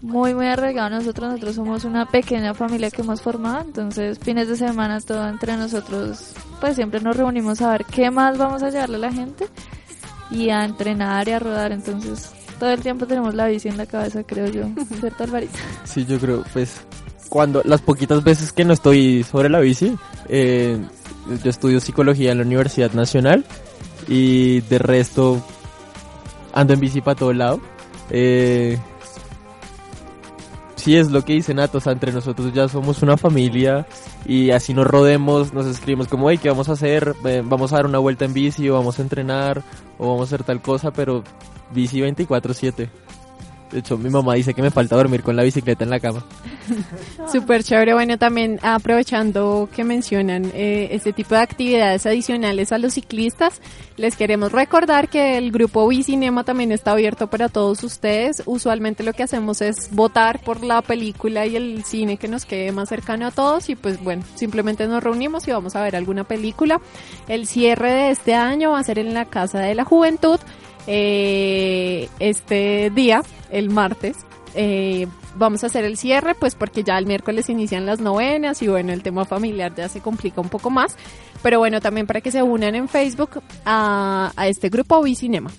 muy 0.00 0.34
muy 0.34 0.46
arraigado 0.46 0.88
nosotros. 0.88 1.32
Nosotros 1.32 1.56
somos 1.56 1.84
una 1.84 2.06
pequeña 2.06 2.54
familia 2.54 2.90
que 2.90 3.02
hemos 3.02 3.20
formado, 3.20 3.60
entonces 3.60 4.18
fines 4.18 4.48
de 4.48 4.56
semana 4.56 4.98
todo 5.00 5.28
entre 5.28 5.58
nosotros, 5.58 6.32
pues 6.58 6.76
siempre 6.76 7.00
nos 7.00 7.16
reunimos 7.16 7.60
a 7.60 7.72
ver 7.72 7.84
qué 7.84 8.10
más 8.10 8.38
vamos 8.38 8.62
a 8.62 8.70
llevarle 8.70 8.96
a 8.96 9.00
la 9.00 9.12
gente 9.12 9.46
y 10.30 10.48
a 10.48 10.64
entrenar 10.64 11.28
y 11.28 11.32
a 11.32 11.38
rodar. 11.38 11.72
Entonces 11.72 12.32
todo 12.60 12.70
el 12.70 12.80
tiempo 12.80 13.06
tenemos 13.06 13.34
la 13.34 13.46
bici 13.46 13.68
en 13.68 13.78
la 13.78 13.86
cabeza, 13.86 14.22
creo 14.22 14.46
yo, 14.46 14.64
¿cierto 15.00 15.24
Alvarito? 15.24 15.58
Sí, 15.84 16.04
yo 16.04 16.20
creo, 16.20 16.44
pues, 16.52 16.82
cuando 17.28 17.62
las 17.64 17.80
poquitas 17.80 18.22
veces 18.22 18.52
que 18.52 18.64
no 18.64 18.74
estoy 18.74 19.24
sobre 19.24 19.48
la 19.48 19.58
bici, 19.58 19.96
eh, 20.28 20.78
yo 21.42 21.50
estudio 21.50 21.80
psicología 21.80 22.32
en 22.32 22.38
la 22.38 22.44
Universidad 22.44 22.92
Nacional 22.92 23.44
y 24.06 24.60
de 24.62 24.78
resto 24.78 25.42
ando 26.52 26.74
en 26.74 26.80
bici 26.80 27.00
para 27.00 27.14
todo 27.16 27.32
lado. 27.32 27.60
Eh, 28.10 28.78
sí, 30.76 30.96
es 30.96 31.10
lo 31.10 31.24
que 31.24 31.32
dice 31.32 31.54
Nato, 31.54 31.78
o 31.78 31.80
sea, 31.80 31.92
entre 31.92 32.12
nosotros 32.12 32.52
ya 32.52 32.68
somos 32.68 33.02
una 33.02 33.16
familia 33.16 33.86
y 34.26 34.50
así 34.50 34.74
nos 34.74 34.86
rodemos, 34.86 35.54
nos 35.54 35.66
escribimos 35.66 36.08
como, 36.08 36.28
hey, 36.30 36.38
¿qué 36.38 36.50
vamos 36.50 36.68
a 36.68 36.72
hacer? 36.72 37.14
Eh, 37.24 37.42
vamos 37.44 37.72
a 37.72 37.76
dar 37.76 37.86
una 37.86 37.98
vuelta 37.98 38.26
en 38.26 38.34
bici 38.34 38.68
o 38.68 38.74
vamos 38.74 38.98
a 38.98 39.02
entrenar 39.02 39.62
o 39.98 40.08
vamos 40.08 40.22
a 40.22 40.34
hacer 40.34 40.44
tal 40.44 40.60
cosa, 40.60 40.90
pero 40.90 41.22
bici 41.72 42.00
24/7. 42.00 42.88
De 43.70 43.78
hecho, 43.78 43.96
mi 43.96 44.10
mamá 44.10 44.34
dice 44.34 44.52
que 44.52 44.62
me 44.62 44.72
falta 44.72 44.96
dormir 44.96 45.22
con 45.22 45.36
la 45.36 45.44
bicicleta 45.44 45.84
en 45.84 45.90
la 45.90 46.00
cama. 46.00 46.24
Súper 47.32 47.62
chévere. 47.62 47.94
Bueno, 47.94 48.18
también 48.18 48.58
aprovechando 48.62 49.68
que 49.74 49.84
mencionan 49.84 50.50
eh, 50.54 50.88
este 50.90 51.12
tipo 51.12 51.36
de 51.36 51.42
actividades 51.42 52.04
adicionales 52.04 52.72
a 52.72 52.78
los 52.78 52.94
ciclistas, 52.94 53.60
les 53.96 54.16
queremos 54.16 54.50
recordar 54.50 55.08
que 55.08 55.38
el 55.38 55.52
grupo 55.52 55.86
Bicinema 55.86 56.42
también 56.42 56.72
está 56.72 56.92
abierto 56.92 57.28
para 57.28 57.48
todos 57.48 57.84
ustedes. 57.84 58.42
Usualmente 58.44 59.04
lo 59.04 59.12
que 59.12 59.22
hacemos 59.22 59.60
es 59.60 59.90
votar 59.92 60.40
por 60.40 60.64
la 60.64 60.82
película 60.82 61.46
y 61.46 61.54
el 61.54 61.84
cine 61.84 62.16
que 62.16 62.26
nos 62.26 62.46
quede 62.46 62.72
más 62.72 62.88
cercano 62.88 63.28
a 63.28 63.30
todos 63.30 63.68
y 63.68 63.76
pues 63.76 64.02
bueno, 64.02 64.24
simplemente 64.34 64.88
nos 64.88 65.02
reunimos 65.02 65.46
y 65.46 65.52
vamos 65.52 65.76
a 65.76 65.82
ver 65.82 65.94
alguna 65.94 66.24
película. 66.24 66.80
El 67.28 67.46
cierre 67.46 67.92
de 67.92 68.10
este 68.10 68.34
año 68.34 68.72
va 68.72 68.80
a 68.80 68.84
ser 68.84 68.98
en 68.98 69.14
la 69.14 69.26
Casa 69.26 69.60
de 69.60 69.76
la 69.76 69.84
Juventud. 69.84 70.40
Eh, 70.86 72.08
este 72.18 72.90
día, 72.90 73.22
el 73.50 73.70
martes, 73.70 74.16
eh, 74.54 75.06
vamos 75.36 75.62
a 75.62 75.68
hacer 75.68 75.84
el 75.84 75.96
cierre, 75.96 76.34
pues 76.34 76.54
porque 76.54 76.82
ya 76.82 76.98
el 76.98 77.06
miércoles 77.06 77.48
inician 77.48 77.86
las 77.86 78.00
novenas 78.00 78.60
y 78.62 78.68
bueno, 78.68 78.92
el 78.92 79.02
tema 79.02 79.24
familiar 79.24 79.74
ya 79.76 79.88
se 79.88 80.00
complica 80.00 80.40
un 80.40 80.48
poco 80.48 80.70
más. 80.70 80.96
Pero 81.42 81.58
bueno, 81.58 81.80
también 81.80 82.06
para 82.06 82.20
que 82.20 82.30
se 82.30 82.42
unan 82.42 82.74
en 82.74 82.88
Facebook 82.88 83.42
a, 83.64 84.32
a 84.36 84.48
este 84.48 84.68
grupo 84.68 85.02
Bicinema. 85.02 85.50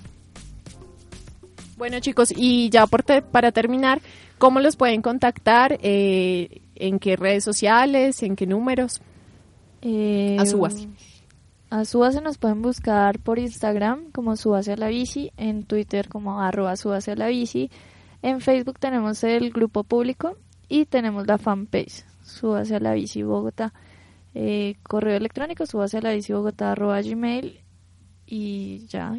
Bueno 1.77 1.99
chicos, 1.99 2.31
y 2.35 2.69
ya 2.69 2.85
por 2.85 3.01
te- 3.01 3.21
para 3.23 3.51
terminar, 3.51 4.01
¿cómo 4.37 4.59
los 4.59 4.75
pueden 4.75 5.01
contactar? 5.01 5.79
Eh, 5.81 6.61
¿En 6.75 6.99
qué 6.99 7.15
redes 7.15 7.43
sociales? 7.43 8.21
¿En 8.21 8.35
qué 8.35 8.45
números? 8.45 9.01
Eh, 9.81 10.37
A 10.39 10.45
su 10.45 10.59
base. 10.59 10.87
A 11.71 11.85
su 11.85 11.99
base 11.99 12.21
nos 12.21 12.37
pueden 12.37 12.61
buscar 12.61 13.17
por 13.19 13.39
Instagram 13.39 14.11
como 14.11 14.35
Subase 14.35 14.73
a 14.73 14.77
la 14.77 14.89
Bici, 14.89 15.31
en 15.37 15.63
Twitter 15.63 16.09
como 16.09 16.41
arroba 16.41 16.75
Subase 16.75 17.11
a 17.11 17.15
la 17.15 17.27
Bici, 17.27 17.71
en 18.21 18.41
Facebook 18.41 18.77
tenemos 18.77 19.23
el 19.23 19.49
grupo 19.51 19.83
público 19.83 20.37
y 20.67 20.85
tenemos 20.85 21.25
la 21.25 21.39
fanpage 21.39 22.05
Subase 22.23 22.75
a 22.75 22.79
la 22.79 22.93
Bici 22.93 23.23
Bogotá. 23.23 23.73
Eh, 24.33 24.75
correo 24.83 25.17
electrónico 25.17 25.65
subase 25.65 25.97
a 25.97 26.01
la 26.01 26.13
bici 26.13 26.31
Bogotá 26.31 26.71
arroba 26.71 27.01
gmail 27.01 27.59
y 28.25 28.85
ya. 28.87 29.17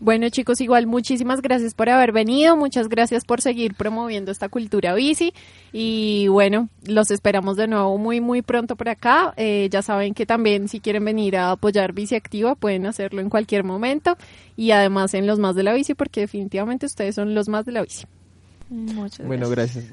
Bueno 0.00 0.28
chicos, 0.28 0.60
igual 0.60 0.86
muchísimas 0.86 1.42
gracias 1.42 1.74
por 1.74 1.88
haber 1.88 2.12
venido, 2.12 2.56
muchas 2.56 2.88
gracias 2.88 3.24
por 3.24 3.40
seguir 3.40 3.74
promoviendo 3.74 4.30
esta 4.30 4.48
cultura 4.48 4.94
bici 4.94 5.34
y 5.72 6.28
bueno, 6.28 6.68
los 6.86 7.10
esperamos 7.10 7.56
de 7.56 7.66
nuevo 7.66 7.98
muy 7.98 8.20
muy 8.20 8.42
pronto 8.42 8.76
por 8.76 8.88
acá. 8.88 9.34
Eh, 9.36 9.68
ya 9.72 9.82
saben 9.82 10.14
que 10.14 10.24
también 10.24 10.68
si 10.68 10.78
quieren 10.78 11.04
venir 11.04 11.36
a 11.36 11.50
apoyar 11.50 11.92
Bici 11.92 12.14
Activa 12.14 12.54
pueden 12.54 12.86
hacerlo 12.86 13.20
en 13.20 13.28
cualquier 13.28 13.64
momento 13.64 14.16
y 14.56 14.70
además 14.70 15.14
en 15.14 15.26
los 15.26 15.40
más 15.40 15.56
de 15.56 15.64
la 15.64 15.72
bici 15.72 15.94
porque 15.94 16.20
definitivamente 16.20 16.86
ustedes 16.86 17.16
son 17.16 17.34
los 17.34 17.48
más 17.48 17.64
de 17.64 17.72
la 17.72 17.82
bici. 17.82 18.06
Muchas 18.70 19.26
Bueno, 19.26 19.50
gracias. 19.50 19.84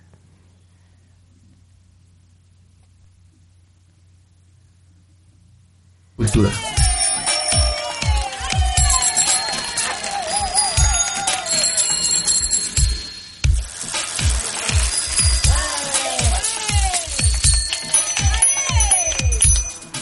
Cultura. 6.15 6.49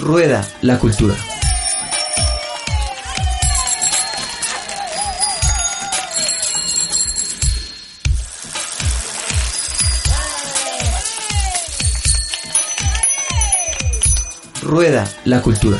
Rueda 0.03 0.45
la 0.61 0.77
cultura. 0.79 1.15
Rueda 14.61 15.07
la 15.23 15.41
cultura. 15.41 15.77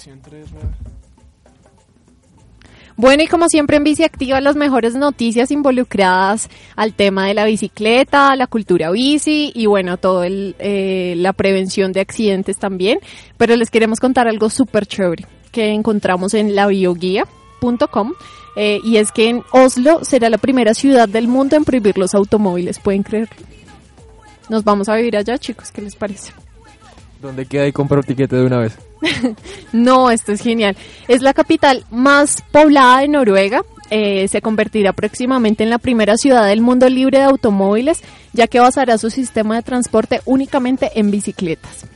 Sección 0.00 0.22
3, 0.22 0.46
Bueno, 2.96 3.22
y 3.22 3.26
como 3.26 3.48
siempre 3.48 3.76
en 3.76 3.84
Bici 3.84 4.02
Activa, 4.02 4.40
las 4.40 4.56
mejores 4.56 4.94
noticias 4.94 5.50
involucradas 5.50 6.48
al 6.74 6.94
tema 6.94 7.26
de 7.26 7.34
la 7.34 7.44
bicicleta, 7.44 8.34
la 8.34 8.46
cultura 8.46 8.90
bici 8.90 9.52
y 9.54 9.66
bueno, 9.66 9.98
todo 9.98 10.24
el, 10.24 10.56
eh, 10.58 11.12
la 11.18 11.34
prevención 11.34 11.92
de 11.92 12.00
accidentes 12.00 12.56
también. 12.56 12.98
Pero 13.36 13.56
les 13.56 13.70
queremos 13.70 14.00
contar 14.00 14.26
algo 14.26 14.48
súper 14.48 14.86
chévere 14.86 15.26
que 15.52 15.68
encontramos 15.74 16.32
en 16.32 16.54
labioguía.com 16.54 18.14
eh, 18.56 18.80
y 18.82 18.96
es 18.96 19.12
que 19.12 19.28
en 19.28 19.42
Oslo 19.52 20.02
será 20.02 20.30
la 20.30 20.38
primera 20.38 20.72
ciudad 20.72 21.10
del 21.10 21.28
mundo 21.28 21.56
en 21.56 21.64
prohibir 21.64 21.98
los 21.98 22.14
automóviles, 22.14 22.78
¿pueden 22.78 23.02
creerlo? 23.02 23.36
nos 24.48 24.64
vamos 24.64 24.88
a 24.88 24.96
vivir 24.96 25.18
allá, 25.18 25.36
chicos, 25.36 25.70
¿qué 25.70 25.82
les 25.82 25.94
parece? 25.94 26.32
¿Dónde 27.20 27.44
queda 27.44 27.66
y 27.66 27.72
compra 27.72 27.98
un 27.98 28.04
tiquete 28.04 28.34
de 28.36 28.46
una 28.46 28.60
vez? 28.60 28.78
No, 29.72 30.10
esto 30.10 30.32
es 30.32 30.40
genial. 30.40 30.76
Es 31.08 31.22
la 31.22 31.34
capital 31.34 31.84
más 31.90 32.42
poblada 32.50 33.00
de 33.00 33.08
Noruega. 33.08 33.62
Eh, 33.90 34.28
se 34.28 34.40
convertirá 34.40 34.92
próximamente 34.92 35.64
en 35.64 35.70
la 35.70 35.78
primera 35.78 36.16
ciudad 36.16 36.46
del 36.46 36.60
mundo 36.60 36.88
libre 36.88 37.18
de 37.18 37.24
automóviles, 37.24 38.02
ya 38.32 38.46
que 38.46 38.60
basará 38.60 38.98
su 38.98 39.10
sistema 39.10 39.56
de 39.56 39.62
transporte 39.62 40.20
únicamente 40.26 40.92
en 40.94 41.10
bicicletas. 41.10 41.86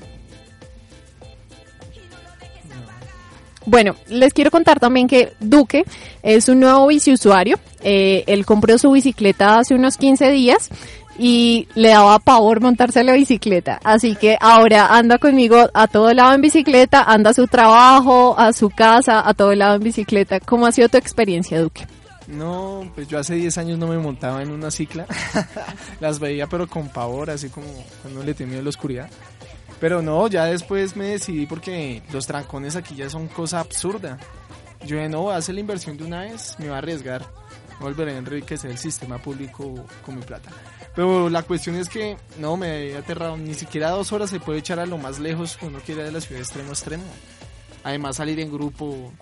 Bueno, 3.66 3.96
les 4.08 4.34
quiero 4.34 4.50
contar 4.50 4.78
también 4.78 5.08
que 5.08 5.32
Duque 5.40 5.84
es 6.22 6.48
un 6.48 6.60
nuevo 6.60 6.86
biciusuario. 6.88 7.58
Eh, 7.82 8.24
él 8.26 8.44
compró 8.44 8.76
su 8.76 8.90
bicicleta 8.90 9.58
hace 9.58 9.74
unos 9.74 9.96
15 9.96 10.30
días 10.32 10.68
y 11.18 11.68
le 11.74 11.90
daba 11.90 12.18
pavor 12.18 12.60
montarse 12.60 13.04
la 13.04 13.12
bicicleta. 13.12 13.80
Así 13.84 14.16
que 14.16 14.36
ahora 14.40 14.96
anda 14.96 15.18
conmigo 15.18 15.68
a 15.72 15.86
todo 15.86 16.12
lado 16.12 16.34
en 16.34 16.40
bicicleta, 16.40 17.02
anda 17.02 17.30
a 17.30 17.34
su 17.34 17.46
trabajo, 17.46 18.34
a 18.38 18.52
su 18.52 18.70
casa, 18.70 19.26
a 19.26 19.34
todo 19.34 19.54
lado 19.54 19.76
en 19.76 19.82
bicicleta. 19.82 20.40
¿Cómo 20.40 20.66
ha 20.66 20.72
sido 20.72 20.88
tu 20.88 20.96
experiencia, 20.96 21.60
Duque? 21.60 21.86
No, 22.26 22.90
pues 22.94 23.06
yo 23.08 23.18
hace 23.18 23.34
10 23.34 23.58
años 23.58 23.78
no 23.78 23.86
me 23.86 23.98
montaba 23.98 24.42
en 24.42 24.50
una 24.50 24.70
cicla. 24.70 25.06
Las 26.00 26.18
veía 26.18 26.46
pero 26.46 26.66
con 26.66 26.88
pavor, 26.88 27.30
así 27.30 27.48
como 27.48 27.66
cuando 28.02 28.22
le 28.22 28.34
temía 28.34 28.62
la 28.62 28.70
oscuridad. 28.70 29.10
Pero 29.80 30.00
no, 30.00 30.28
ya 30.28 30.46
después 30.46 30.96
me 30.96 31.08
decidí 31.08 31.46
porque 31.46 32.02
los 32.12 32.26
trancones 32.26 32.76
aquí 32.76 32.94
ya 32.94 33.10
son 33.10 33.28
cosa 33.28 33.60
absurda. 33.60 34.18
Yo 34.86 34.96
dije, 34.96 35.08
no, 35.08 35.22
voy 35.22 35.34
a 35.34 35.36
hacer 35.36 35.54
la 35.54 35.60
inversión 35.60 35.96
de 35.96 36.04
una 36.04 36.22
vez, 36.22 36.56
me 36.58 36.68
va 36.68 36.76
a 36.76 36.78
arriesgar. 36.78 37.26
Volveré 37.80 38.12
a 38.12 38.18
enriquecer 38.18 38.70
el 38.70 38.78
sistema 38.78 39.18
público 39.18 39.74
con 40.04 40.16
mi 40.16 40.22
plata. 40.22 40.50
Pero 40.94 41.28
la 41.28 41.42
cuestión 41.42 41.76
es 41.76 41.88
que 41.88 42.16
no, 42.38 42.56
me 42.56 42.88
he 42.88 42.96
aterrado. 42.96 43.36
Ni 43.36 43.54
siquiera 43.54 43.90
dos 43.90 44.12
horas 44.12 44.30
se 44.30 44.40
puede 44.40 44.60
echar 44.60 44.78
a 44.78 44.86
lo 44.86 44.96
más 44.96 45.18
lejos 45.18 45.56
que 45.56 45.66
uno 45.66 45.80
quiera 45.84 46.04
de 46.04 46.12
la 46.12 46.20
ciudad 46.20 46.40
extremo 46.40 46.70
a 46.70 46.72
extremo. 46.72 47.04
Además, 47.82 48.16
salir 48.16 48.38
en 48.40 48.52
grupo, 48.52 49.12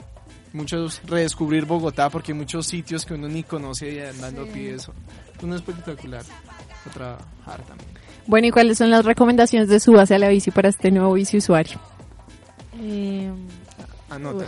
muchos 0.53 1.01
redescubrir 1.05 1.65
Bogotá, 1.65 2.11
porque 2.11 2.33
hay 2.33 2.39
muchos 2.39 2.67
sitios 2.67 3.05
que 3.05 3.15
uno 3.15 3.29
ni 3.29 3.43
conoce 3.43 3.93
y 3.93 3.99
andando 4.01 4.43
a 4.43 4.47
pie 4.47 4.75
eso. 4.75 4.93
Uno 5.43 5.57
espectacular. 5.57 6.23
A 6.85 6.91
trabajar 6.91 7.63
también. 7.67 7.91
Bueno, 8.27 8.47
¿y 8.47 8.51
cuáles 8.51 8.79
son 8.79 8.91
las 8.91 9.05
recomendaciones 9.05 9.69
de 9.69 9.81
su 9.81 9.93
base 9.93 10.15
a 10.15 10.19
la 10.19 10.29
bici 10.29 10.51
para 10.51 10.69
este 10.69 10.91
nuevo 10.91 11.15
bici 11.15 11.39
usuario? 11.39 11.81
Eh, 12.79 13.31
Anota. 14.11 14.47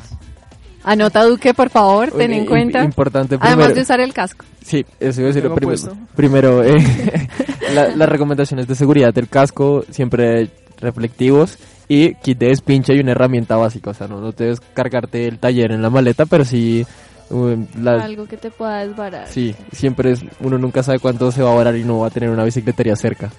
Anota, 0.84 1.24
Duque, 1.24 1.54
por 1.54 1.70
favor, 1.70 2.10
ten 2.10 2.32
en 2.32 2.46
cuenta. 2.46 2.84
Importante 2.84 3.36
Además 3.40 3.74
de 3.74 3.80
usar 3.82 4.00
el 4.00 4.12
casco. 4.12 4.44
Sí, 4.64 4.84
eso 5.00 5.20
iba 5.20 5.28
a 5.30 5.32
decir 5.32 5.42
Tengo 5.42 5.54
primero. 5.56 5.80
puesto. 5.82 5.96
Primero, 6.14 6.62
eh, 6.62 6.76
la- 7.74 7.88
las 7.96 8.08
recomendaciones 8.08 8.66
de 8.68 8.74
seguridad 8.74 9.12
del 9.12 9.28
casco, 9.28 9.84
siempre 9.90 10.48
reflectivos 10.80 11.58
y 11.88 12.14
kit 12.14 12.38
de 12.38 12.48
despinche 12.48 12.94
y 12.94 13.00
una 13.00 13.12
herramienta 13.12 13.56
básica. 13.56 13.90
O 13.90 13.94
sea, 13.94 14.08
no, 14.08 14.20
no 14.20 14.32
te 14.32 14.44
debes 14.44 14.60
cargarte 14.74 15.26
el 15.26 15.38
taller 15.38 15.72
en 15.72 15.82
la 15.82 15.90
maleta, 15.90 16.26
pero 16.26 16.44
sí. 16.44 16.84
um, 17.30 17.66
la- 17.82 18.02
algo 18.04 18.26
que 18.26 18.36
te 18.36 18.50
pueda 18.50 18.84
desbarar. 18.86 19.26
sí, 19.28 19.54
siempre 19.72 20.12
es. 20.12 20.20
Uno 20.40 20.58
nunca 20.58 20.82
sabe 20.82 20.98
cuánto 20.98 21.32
se 21.32 21.42
va 21.42 21.52
a 21.52 21.56
varar 21.56 21.76
y 21.76 21.84
no 21.84 21.98
va 22.00 22.08
a 22.08 22.10
tener 22.10 22.30
una 22.30 22.44
bicicletería 22.44 22.96
cerca. 22.96 23.30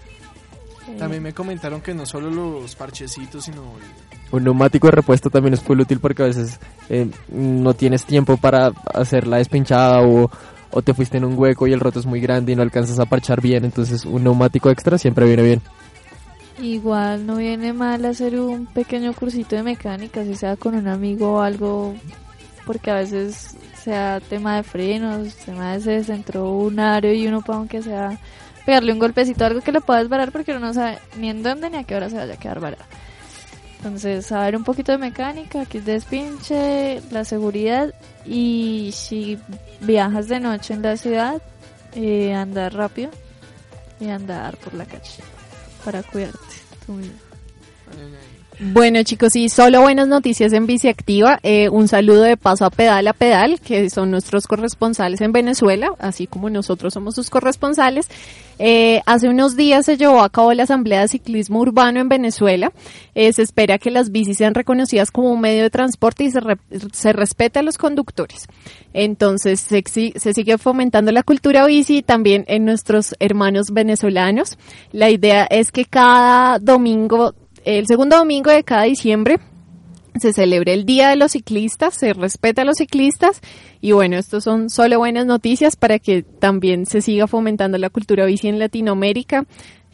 También 0.98 1.24
me 1.24 1.34
comentaron 1.34 1.82
que 1.82 1.94
no 1.94 2.06
solo 2.06 2.30
los 2.30 2.76
parchecitos, 2.76 3.46
sino 3.46 3.64
Un 4.32 4.44
neumático 4.44 4.88
de 4.88 4.92
repuesto 4.92 5.30
también 5.30 5.54
es 5.54 5.68
muy 5.68 5.80
útil 5.80 6.00
porque 6.00 6.24
a 6.24 6.28
veces 6.28 6.60
eh, 6.90 7.10
no 7.30 7.74
tienes 7.74 8.06
tiempo 8.06 8.38
para 8.38 8.72
hacer 8.94 9.28
la 9.28 9.38
despinchada 9.38 10.02
o, 10.02 10.30
o 10.72 10.82
te 10.82 10.94
fuiste 10.94 11.18
en 11.18 11.26
un 11.26 11.38
hueco 11.38 11.68
y 11.68 11.74
el 11.74 11.80
roto 11.80 12.00
es 12.00 12.06
muy 12.06 12.22
grande 12.22 12.54
y 12.54 12.56
no 12.56 12.62
alcanzas 12.62 13.00
a 13.00 13.06
parchar 13.06 13.42
bien. 13.42 13.66
Entonces, 13.66 14.06
un 14.06 14.24
neumático 14.24 14.70
extra 14.70 14.98
siempre 14.98 15.26
viene 15.26 15.44
bien. 15.44 15.62
Igual 16.62 17.26
no 17.26 17.36
viene 17.36 17.74
mal 17.74 18.06
hacer 18.06 18.40
un 18.40 18.66
pequeño 18.66 19.14
cursito 19.14 19.58
de 19.58 19.64
mecánica, 19.64 20.24
si 20.24 20.36
sea 20.36 20.56
con 20.56 20.76
un 20.76 20.88
amigo 20.88 21.34
o 21.34 21.42
algo, 21.42 21.94
porque 22.66 22.92
a 22.92 22.96
veces 22.96 23.58
sea 23.78 24.22
tema 24.22 24.56
de 24.56 24.64
frenos, 24.64 25.36
tema 25.36 25.78
de 25.78 26.04
se 26.04 26.42
un 26.42 26.80
aro 26.80 27.12
y 27.12 27.28
uno 27.28 27.42
para 27.42 27.60
aunque 27.60 27.82
sea 27.82 28.18
pegarle 28.66 28.92
un 28.92 29.00
golpecito, 29.00 29.46
algo 29.46 29.62
que 29.62 29.72
le 29.72 29.82
pueda 29.82 30.00
desbarar 30.00 30.32
porque 30.32 30.52
uno 30.52 30.60
no 30.60 30.74
sabe 30.74 31.00
ni 31.18 31.30
en 31.30 31.44
dónde 31.44 31.70
ni 31.70 31.78
a 31.78 31.84
qué 31.84 31.96
hora 31.96 32.10
se 32.10 32.18
vaya 32.18 32.34
a 32.34 32.38
quedar 32.38 32.60
varado. 32.60 32.84
Entonces, 33.78 34.26
saber 34.26 34.56
un 34.56 34.64
poquito 34.64 34.92
de 34.92 34.98
mecánica, 34.98 35.66
kit 35.66 35.84
de 35.84 35.94
despinche, 35.94 37.02
la 37.12 37.24
seguridad 37.24 37.94
y 38.26 38.90
si 38.94 39.38
viajas 39.82 40.28
de 40.28 40.40
noche 40.40 40.74
en 40.74 40.82
la 40.82 40.98
ciudad, 40.98 41.42
eh, 41.94 42.34
andar 42.34 42.74
rápido 42.74 43.12
y 44.00 44.10
andar 44.10 44.58
por 44.58 44.74
la 44.74 44.86
calle 44.86 45.24
para 45.84 46.02
cuidarte 46.02 46.40
tú 46.86 46.94
mismo. 46.94 47.20
Bueno 48.58 49.04
chicos, 49.04 49.36
y 49.36 49.50
solo 49.50 49.82
buenas 49.82 50.08
noticias 50.08 50.54
en 50.54 50.66
Bici 50.66 50.88
Activa. 50.88 51.40
Eh, 51.44 51.68
un 51.68 51.90
saludo 51.90 52.22
de 52.22 52.38
paso 52.38 52.64
a 52.64 52.70
Pedal 52.70 53.06
a 53.08 53.12
Pedal, 53.14 53.60
que 53.60 53.90
son 53.90 54.12
nuestros 54.12 54.48
corresponsales 54.48 55.20
en 55.20 55.34
Venezuela, 55.34 55.90
así 56.00 56.26
como 56.26 56.50
nosotros 56.50 56.94
somos 56.94 57.16
sus 57.16 57.30
corresponsales. 57.30 58.08
Eh, 58.58 59.02
hace 59.06 59.28
unos 59.28 59.58
días 59.58 59.86
se 59.86 59.98
llevó 59.98 60.22
a 60.22 60.30
cabo 60.30 60.54
la 60.54 60.64
Asamblea 60.64 61.02
de 61.02 61.10
Ciclismo 61.10 61.60
Urbano 61.60 62.00
en 62.00 62.08
Venezuela. 62.08 62.72
Eh, 63.14 63.34
se 63.34 63.42
espera 63.42 63.78
que 63.78 63.92
las 63.92 64.12
bicis 64.12 64.38
sean 64.38 64.54
reconocidas 64.54 65.12
como 65.12 65.32
un 65.34 65.42
medio 65.42 65.64
de 65.64 65.70
transporte 65.70 66.24
y 66.24 66.32
se, 66.32 66.40
re- 66.40 66.58
se 66.94 67.12
respete 67.12 67.60
a 67.60 67.62
los 67.64 67.78
conductores. 67.78 68.48
Entonces 68.94 69.60
se, 69.60 69.84
se 70.16 70.34
sigue 70.34 70.58
fomentando 70.58 71.12
la 71.12 71.24
cultura 71.24 71.66
bici 71.66 72.04
también 72.04 72.46
en 72.48 72.64
nuestros 72.64 73.16
hermanos 73.20 73.72
venezolanos. 73.72 74.58
La 74.94 75.10
idea 75.10 75.44
es 75.44 75.74
que 75.74 75.84
cada 75.84 76.60
domingo 76.60 77.36
el 77.66 77.88
segundo 77.88 78.18
domingo 78.18 78.52
de 78.52 78.64
cada 78.64 78.84
diciembre 78.84 79.40
se 80.20 80.32
celebra 80.32 80.72
el 80.72 80.86
Día 80.86 81.10
de 81.10 81.16
los 81.16 81.34
Ciclistas, 81.34 81.96
se 81.96 82.14
respeta 82.14 82.62
a 82.62 82.66
los 82.66 82.78
ciclistas 82.78 83.42
y 83.82 83.92
bueno, 83.92 84.18
estos 84.18 84.44
son 84.44 84.70
solo 84.70 85.00
buenas 85.00 85.26
noticias 85.26 85.76
para 85.76 86.00
que 86.00 86.24
también 86.24 86.86
se 86.86 87.02
siga 87.02 87.28
fomentando 87.28 87.78
la 87.78 87.90
cultura 87.90 88.26
bici 88.26 88.48
en 88.48 88.60
Latinoamérica, 88.60 89.46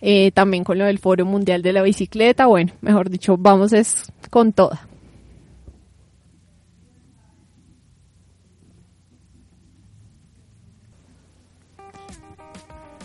eh, 0.01 0.31
también 0.31 0.63
con 0.63 0.77
lo 0.77 0.85
del 0.85 0.99
Foro 0.99 1.25
Mundial 1.25 1.61
de 1.61 1.73
la 1.73 1.81
Bicicleta, 1.81 2.45
bueno, 2.45 2.73
mejor 2.81 3.09
dicho, 3.09 3.37
vamos 3.37 3.73
es 3.73 4.11
con 4.29 4.53
toda. 4.53 4.90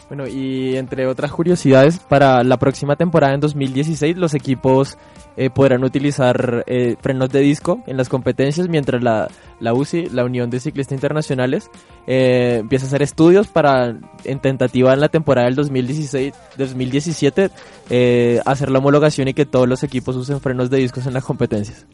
Bueno, 0.09 0.29
y 0.29 0.77
entre 0.77 1.05
otras 1.09 1.33
curiosidades, 1.33 1.99
para 1.99 2.45
la 2.45 2.59
próxima 2.59 2.95
temporada 2.95 3.35
en 3.35 3.41
2016 3.41 4.17
los 4.17 4.35
equipos 4.35 4.97
eh, 5.37 5.51
podrán 5.51 5.83
utilizar 5.83 6.63
eh, 6.69 6.95
frenos 7.01 7.29
de 7.31 7.41
disco 7.41 7.83
en 7.89 7.97
las 7.97 8.09
competencias, 8.09 8.69
mientras 8.69 9.03
la, 9.03 9.27
la 9.59 9.75
UCI, 9.75 10.11
la 10.11 10.25
Unión 10.25 10.49
de 10.49 10.61
Ciclistas 10.61 10.95
Internacionales, 10.95 11.69
eh, 12.07 12.59
empieza 12.61 12.85
a 12.85 12.89
hacer 12.89 13.03
estudios 13.03 13.49
para, 13.49 13.97
en 14.23 14.39
tentativa 14.41 14.95
en 14.95 15.01
la 15.01 15.09
temporada 15.09 15.49
del 15.51 15.57
2016-2017, 15.57 17.51
eh, 17.91 18.41
hacer 18.47 18.71
la 18.71 18.79
homologación 18.79 19.27
y 19.27 19.35
que 19.35 19.45
todos 19.45 19.69
los 19.69 19.83
equipos 19.83 20.15
usen 20.15 20.41
frenos 20.41 20.71
de 20.71 20.79
discos 20.79 21.07
en 21.07 21.15
las 21.15 21.25
competencias. 21.25 21.85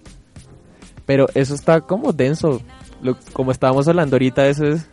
Pero 1.07 1.27
eso 1.35 1.55
está 1.55 1.81
como 1.81 2.13
denso, 2.13 2.61
lo- 3.01 3.17
como 3.33 3.53
estábamos 3.53 3.89
hablando 3.89 4.17
ahorita, 4.17 4.47
eso 4.49 4.67
es 4.67 4.87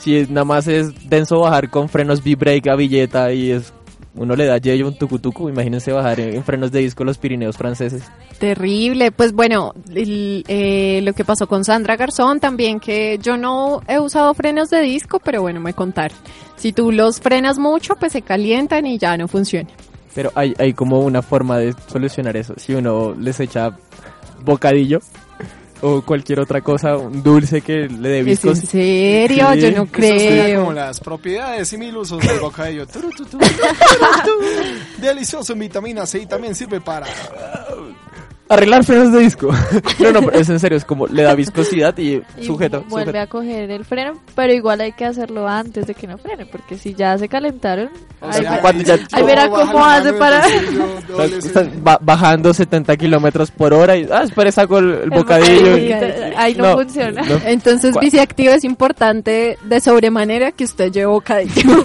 si 0.00 0.16
es- 0.16 0.28
nada 0.30 0.44
más 0.44 0.66
es 0.66 1.08
denso 1.08 1.40
bajar 1.40 1.70
con 1.70 1.88
frenos 1.88 2.20
V-brake 2.24 2.68
a 2.70 2.74
billeta 2.76 3.32
y 3.32 3.52
es 3.52 3.72
uno 4.16 4.34
le 4.34 4.44
da 4.44 4.58
yello 4.58 4.88
un 4.88 4.98
tucutucu, 4.98 5.48
imagínense 5.48 5.92
bajar 5.92 6.18
en, 6.18 6.34
en 6.34 6.42
frenos 6.42 6.72
de 6.72 6.80
disco 6.80 7.04
los 7.04 7.16
Pirineos 7.16 7.56
franceses. 7.56 8.02
Terrible, 8.40 9.12
pues 9.12 9.32
bueno, 9.32 9.72
el- 9.94 10.44
eh, 10.48 11.00
lo 11.04 11.12
que 11.12 11.24
pasó 11.24 11.46
con 11.46 11.64
Sandra 11.64 11.96
Garzón 11.96 12.40
también, 12.40 12.80
que 12.80 13.18
yo 13.22 13.36
no 13.36 13.82
he 13.86 14.00
usado 14.00 14.34
frenos 14.34 14.68
de 14.70 14.80
disco, 14.80 15.20
pero 15.24 15.42
bueno, 15.42 15.60
me 15.60 15.74
contaron. 15.74 16.16
Si 16.56 16.72
tú 16.72 16.90
los 16.90 17.20
frenas 17.20 17.58
mucho, 17.58 17.94
pues 17.94 18.10
se 18.12 18.22
calientan 18.22 18.84
y 18.86 18.98
ya 18.98 19.16
no 19.16 19.28
funciona. 19.28 19.68
Pero 20.12 20.32
hay, 20.34 20.54
hay 20.58 20.72
como 20.72 20.98
una 21.00 21.22
forma 21.22 21.58
de 21.58 21.72
solucionar 21.86 22.36
eso. 22.36 22.54
Si 22.56 22.74
uno 22.74 23.14
les 23.14 23.38
echa 23.38 23.76
bocadillo 24.44 24.98
o 25.82 26.02
cualquier 26.02 26.40
otra 26.40 26.60
cosa, 26.60 26.96
un 26.96 27.22
dulce 27.22 27.60
que 27.60 27.88
le 27.88 28.22
dé 28.22 28.32
¿Es 28.32 28.44
en 28.44 28.56
serio? 28.56 29.48
Sí. 29.52 29.60
Yo 29.60 29.72
no 29.72 29.86
creo. 29.86 30.60
como 30.60 30.72
las 30.72 31.00
propiedades 31.00 31.72
y 31.72 31.78
mil 31.78 31.96
usos 31.96 32.26
del 32.26 32.40
bocadillo. 32.40 32.86
Delicioso 34.98 35.52
en 35.52 35.58
vitamina 35.58 36.06
C 36.06 36.20
y 36.20 36.26
también 36.26 36.54
sirve 36.54 36.80
para... 36.80 37.06
Arreglar 38.50 38.84
frenos 38.84 39.12
de 39.12 39.20
disco. 39.20 39.48
no, 40.00 40.10
no, 40.12 40.20
pero 40.22 40.38
es 40.38 40.48
en 40.50 40.58
serio, 40.58 40.76
es 40.76 40.84
como 40.84 41.06
le 41.06 41.22
da 41.22 41.34
viscosidad 41.36 41.96
y, 41.96 42.20
Y 42.36 42.44
sujeto. 42.44 42.84
vuelve 42.88 43.20
a 43.20 43.26
coger 43.28 43.70
el 43.70 43.84
freno, 43.84 44.14
pero 44.34 44.52
igual 44.52 44.80
hay 44.80 44.90
que 44.92 45.04
hacerlo 45.04 45.46
antes 45.48 45.86
de 45.86 45.94
que 45.94 46.08
no 46.08 46.18
frene, 46.18 46.46
porque 46.46 46.76
si 46.76 46.92
ya 46.94 47.16
se 47.16 47.28
calentaron, 47.28 47.90
O 48.20 48.26
ahí 48.26 48.40
sea, 48.42 48.50
va- 48.50 48.60
cuando 48.60 48.82
ya- 48.82 48.98
Ahí 49.12 49.22
verá 49.22 49.48
cómo 49.48 49.84
hace 49.84 50.12
para- 50.14 50.42
bajando 52.00 52.52
70 52.52 52.96
kilómetros 52.96 53.50
por 53.52 53.72
hora 53.72 53.96
y 53.96 54.08
ah, 54.10 54.24
espera, 54.24 54.50
saco 54.50 54.78
el, 54.78 54.90
el 54.90 55.02
el 55.04 55.10
bocadillo. 55.10 55.74
ahí 56.36 56.54
no, 56.56 56.72
funciona. 56.76 57.22
no. 57.22 57.36
Entonces, 57.46 57.94
bici 58.00 58.18
activa 58.18 58.54
es 58.54 58.64
importante 58.64 59.58
de 59.62 59.80
sobremanera 59.80 60.50
que 60.52 60.64
usted 60.64 60.90
lleve 60.90 61.06
bocadillo. 61.06 61.82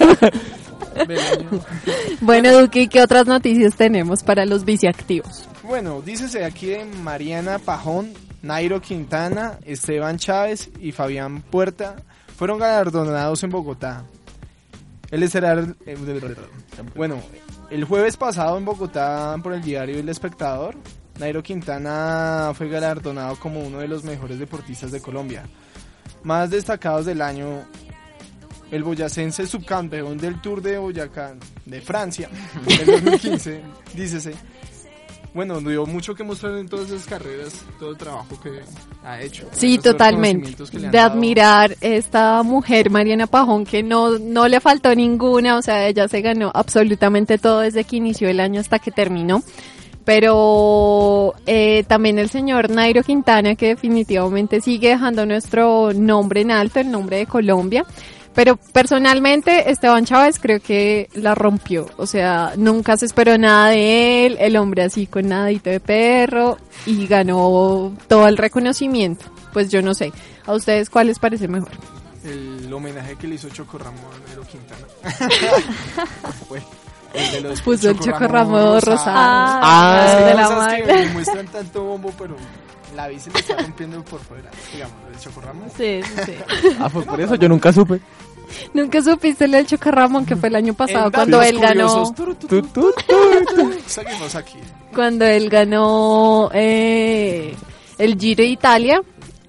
Bueno, 2.22 2.58
Duque, 2.58 2.82
¿y 2.82 2.88
qué 2.88 3.02
otras 3.02 3.26
noticias 3.26 3.74
tenemos 3.76 4.22
para 4.22 4.46
los 4.46 4.64
biciactivos? 4.64 5.46
Bueno, 5.66 6.00
dícese 6.00 6.44
aquí 6.44 6.68
de 6.68 6.84
Mariana 6.84 7.58
Pajón, 7.58 8.12
Nairo 8.40 8.80
Quintana, 8.80 9.58
Esteban 9.64 10.16
Chávez 10.16 10.70
y 10.78 10.92
Fabián 10.92 11.42
Puerta 11.42 11.96
fueron 12.36 12.60
galardonados 12.60 13.42
en 13.42 13.50
Bogotá. 13.50 14.04
El 15.10 15.24
eh, 15.24 15.96
bueno, 16.94 17.20
el 17.68 17.82
jueves 17.82 18.16
pasado 18.16 18.56
en 18.58 18.64
Bogotá 18.64 19.36
por 19.42 19.54
el 19.54 19.62
diario 19.62 19.98
El 19.98 20.08
Espectador, 20.08 20.76
Nairo 21.18 21.42
Quintana 21.42 22.52
fue 22.54 22.68
galardonado 22.68 23.34
como 23.36 23.58
uno 23.60 23.78
de 23.78 23.88
los 23.88 24.04
mejores 24.04 24.38
deportistas 24.38 24.92
de 24.92 25.00
Colombia. 25.00 25.46
Más 26.22 26.48
destacados 26.48 27.06
del 27.06 27.20
año, 27.20 27.64
el 28.70 28.84
boyacense 28.84 29.46
subcampeón 29.48 30.16
del 30.16 30.40
Tour 30.40 30.62
de 30.62 30.78
Boyacá 30.78 31.34
de 31.64 31.80
Francia 31.80 32.28
del 32.66 33.02
2015, 33.02 33.62
dícese. 33.94 34.34
Bueno, 35.36 35.60
dio 35.60 35.84
mucho 35.84 36.14
que 36.14 36.24
mostrar 36.24 36.56
en 36.56 36.66
todas 36.66 36.90
esas 36.90 37.06
carreras, 37.06 37.62
todo 37.78 37.90
el 37.90 37.98
trabajo 37.98 38.40
que 38.42 38.62
ha 39.04 39.20
hecho. 39.20 39.46
Sí, 39.52 39.76
totalmente. 39.76 40.56
De 40.78 40.98
admirar 40.98 41.76
esta 41.82 42.42
mujer, 42.42 42.88
Mariana 42.88 43.26
Pajón, 43.26 43.66
que 43.66 43.82
no, 43.82 44.18
no 44.18 44.48
le 44.48 44.60
faltó 44.60 44.94
ninguna, 44.94 45.58
o 45.58 45.62
sea, 45.62 45.86
ella 45.86 46.08
se 46.08 46.22
ganó 46.22 46.50
absolutamente 46.54 47.36
todo 47.36 47.60
desde 47.60 47.84
que 47.84 47.96
inició 47.96 48.30
el 48.30 48.40
año 48.40 48.62
hasta 48.62 48.78
que 48.78 48.90
terminó. 48.90 49.42
Pero 50.06 51.34
eh, 51.44 51.84
también 51.86 52.18
el 52.18 52.30
señor 52.30 52.70
Nairo 52.70 53.02
Quintana, 53.02 53.56
que 53.56 53.68
definitivamente 53.68 54.62
sigue 54.62 54.88
dejando 54.88 55.26
nuestro 55.26 55.92
nombre 55.92 56.40
en 56.40 56.50
alto, 56.50 56.80
el 56.80 56.90
nombre 56.90 57.18
de 57.18 57.26
Colombia. 57.26 57.84
Pero 58.36 58.56
personalmente 58.56 59.70
Esteban 59.70 60.04
Chávez 60.04 60.38
creo 60.38 60.60
que 60.60 61.08
la 61.14 61.34
rompió. 61.34 61.88
O 61.96 62.06
sea, 62.06 62.52
nunca 62.56 62.98
se 62.98 63.06
esperó 63.06 63.38
nada 63.38 63.70
de 63.70 64.26
él. 64.26 64.36
El 64.38 64.58
hombre 64.58 64.82
así 64.82 65.06
con 65.06 65.28
nadito 65.28 65.70
de 65.70 65.80
perro 65.80 66.58
y 66.84 67.06
ganó 67.06 67.96
todo 68.06 68.28
el 68.28 68.36
reconocimiento. 68.36 69.24
Pues 69.54 69.70
yo 69.70 69.80
no 69.80 69.94
sé. 69.94 70.12
¿A 70.44 70.52
ustedes 70.52 70.90
cuál 70.90 71.06
les 71.06 71.18
parece 71.18 71.48
mejor? 71.48 71.70
El 72.24 72.70
homenaje 72.70 73.16
que 73.16 73.26
le 73.26 73.36
hizo 73.36 73.48
Choco 73.48 73.78
Ramo 73.78 74.00
a 74.10 74.46
Quintana. 74.46 74.86
Fue 76.46 76.62
el 77.14 77.32
de 77.32 77.40
los 77.40 77.62
Puso 77.62 77.88
el 77.88 77.98
Choco 77.98 78.28
Ramo 78.28 78.80
rosado. 78.80 79.16
Ah, 79.16 80.06
Es 80.08 80.16
que 80.16 80.24
de 80.24 80.34
la 80.34 81.04
que 81.06 81.12
muestran 81.14 81.46
tanto 81.46 81.84
bombo, 81.84 82.12
pero 82.18 82.36
la 82.96 83.08
bici 83.08 83.30
le 83.30 83.38
está 83.38 83.56
rompiendo 83.56 84.02
por 84.04 84.20
fuera. 84.20 84.50
Digamos, 84.72 84.96
el 85.12 85.20
Choco 85.20 85.40
Ramo. 85.40 85.66
Sí, 85.76 86.00
sí, 86.02 86.22
sí. 86.24 86.32
Ah, 86.80 86.88
fue 86.88 87.02
por 87.02 87.20
eso 87.20 87.34
yo 87.36 87.48
nunca 87.48 87.72
supe. 87.72 88.00
Nunca 88.72 89.02
supiste 89.02 89.48
lo 89.48 89.56
del 89.56 89.66
Chocarramón 89.66 90.24
que 90.24 90.36
fue 90.36 90.48
el 90.48 90.56
año 90.56 90.74
pasado 90.74 91.10
cuando 91.12 91.42
él 91.42 91.58
ganó. 91.58 92.14
Seguimos 93.86 94.34
aquí. 94.34 94.58
Cuando 94.94 95.24
él 95.24 95.48
ganó 95.50 96.50
eh, 96.54 97.54
el 97.98 98.18
Giro 98.18 98.42
de 98.42 98.48
Italia. 98.48 99.02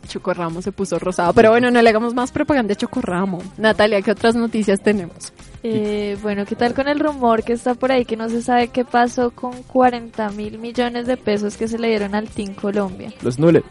Chocorramo 0.07 0.61
se 0.61 0.71
puso 0.71 0.99
rosado. 0.99 1.33
Pero 1.33 1.51
bueno, 1.51 1.71
no 1.71 1.81
le 1.81 1.89
hagamos 1.89 2.13
más 2.13 2.31
propaganda 2.31 2.69
de 2.69 2.75
Chocorramo. 2.75 3.41
Natalia, 3.57 4.01
¿qué 4.01 4.11
otras 4.11 4.35
noticias 4.35 4.81
tenemos? 4.81 5.33
Eh, 5.63 6.17
bueno, 6.21 6.45
¿qué 6.45 6.55
tal 6.55 6.73
con 6.73 6.87
el 6.87 6.99
rumor 6.99 7.43
que 7.43 7.53
está 7.53 7.75
por 7.75 7.91
ahí 7.91 8.05
que 8.05 8.15
no 8.15 8.29
se 8.29 8.41
sabe 8.41 8.69
qué 8.69 8.85
pasó 8.85 9.31
con 9.31 9.63
40 9.63 10.29
mil 10.31 10.59
millones 10.59 11.07
de 11.07 11.17
pesos 11.17 11.57
que 11.57 11.67
se 11.67 11.77
le 11.77 11.89
dieron 11.89 12.15
al 12.15 12.29
Team 12.29 12.53
Colombia? 12.53 13.11
Los 13.21 13.37
nules. 13.39 13.63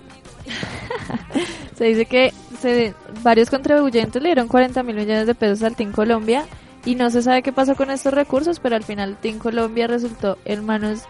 Se 1.77 1.85
dice 1.85 2.07
que 2.07 2.33
se, 2.61 2.95
varios 3.23 3.51
contribuyentes 3.51 4.23
le 4.23 4.31
dieron 4.31 4.49
40 4.49 4.83
mil 4.83 4.97
millones 4.97 5.27
de 5.27 5.35
pesos 5.35 5.63
al 5.63 5.77
Team 5.77 5.93
Colombia 5.93 6.47
y 6.87 6.95
no 6.95 7.11
se 7.11 7.21
sabe 7.21 7.43
qué 7.43 7.53
pasó 7.53 7.75
con 7.75 7.91
estos 7.91 8.15
recursos, 8.15 8.61
pero 8.61 8.77
al 8.77 8.85
final 8.85 9.19
Team 9.21 9.39
Colombia 9.39 9.87
resultó 9.87 10.39
en 10.45 10.65
manos 10.65 11.03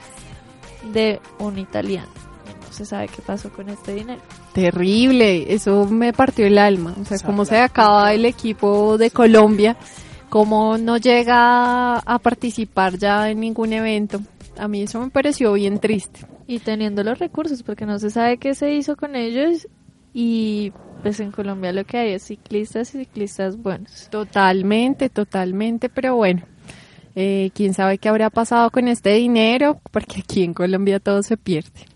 de 0.92 1.20
un 1.38 1.58
italiano. 1.58 2.08
No 2.66 2.72
se 2.72 2.84
sabe 2.84 3.08
qué 3.08 3.22
pasó 3.22 3.50
con 3.50 3.68
este 3.68 3.94
dinero. 3.94 4.20
Terrible, 4.56 5.52
eso 5.52 5.84
me 5.84 6.14
partió 6.14 6.46
el 6.46 6.56
alma. 6.56 6.94
O 6.98 7.04
sea, 7.04 7.18
cómo 7.18 7.44
se 7.44 7.58
acaba 7.58 8.14
el 8.14 8.24
equipo 8.24 8.96
de 8.96 9.10
Colombia, 9.10 9.76
cómo 10.30 10.78
no 10.78 10.96
llega 10.96 11.98
a 11.98 12.18
participar 12.20 12.96
ya 12.96 13.28
en 13.28 13.40
ningún 13.40 13.74
evento. 13.74 14.18
A 14.56 14.66
mí 14.66 14.80
eso 14.80 14.98
me 14.98 15.10
pareció 15.10 15.52
bien 15.52 15.78
triste. 15.78 16.20
Y 16.46 16.60
teniendo 16.60 17.04
los 17.04 17.18
recursos, 17.18 17.62
porque 17.62 17.84
no 17.84 17.98
se 17.98 18.08
sabe 18.08 18.38
qué 18.38 18.54
se 18.54 18.72
hizo 18.72 18.96
con 18.96 19.14
ellos 19.14 19.68
y 20.14 20.72
pues 21.02 21.20
en 21.20 21.32
Colombia 21.32 21.74
lo 21.74 21.84
que 21.84 21.98
hay 21.98 22.12
es 22.14 22.22
ciclistas 22.22 22.94
y 22.94 23.00
ciclistas 23.00 23.58
buenos. 23.58 24.08
Totalmente, 24.08 25.10
totalmente, 25.10 25.90
pero 25.90 26.16
bueno, 26.16 26.44
eh, 27.14 27.50
quién 27.52 27.74
sabe 27.74 27.98
qué 27.98 28.08
habrá 28.08 28.30
pasado 28.30 28.70
con 28.70 28.88
este 28.88 29.10
dinero, 29.12 29.82
porque 29.90 30.20
aquí 30.20 30.44
en 30.44 30.54
Colombia 30.54 30.98
todo 30.98 31.22
se 31.22 31.36
pierde. 31.36 31.94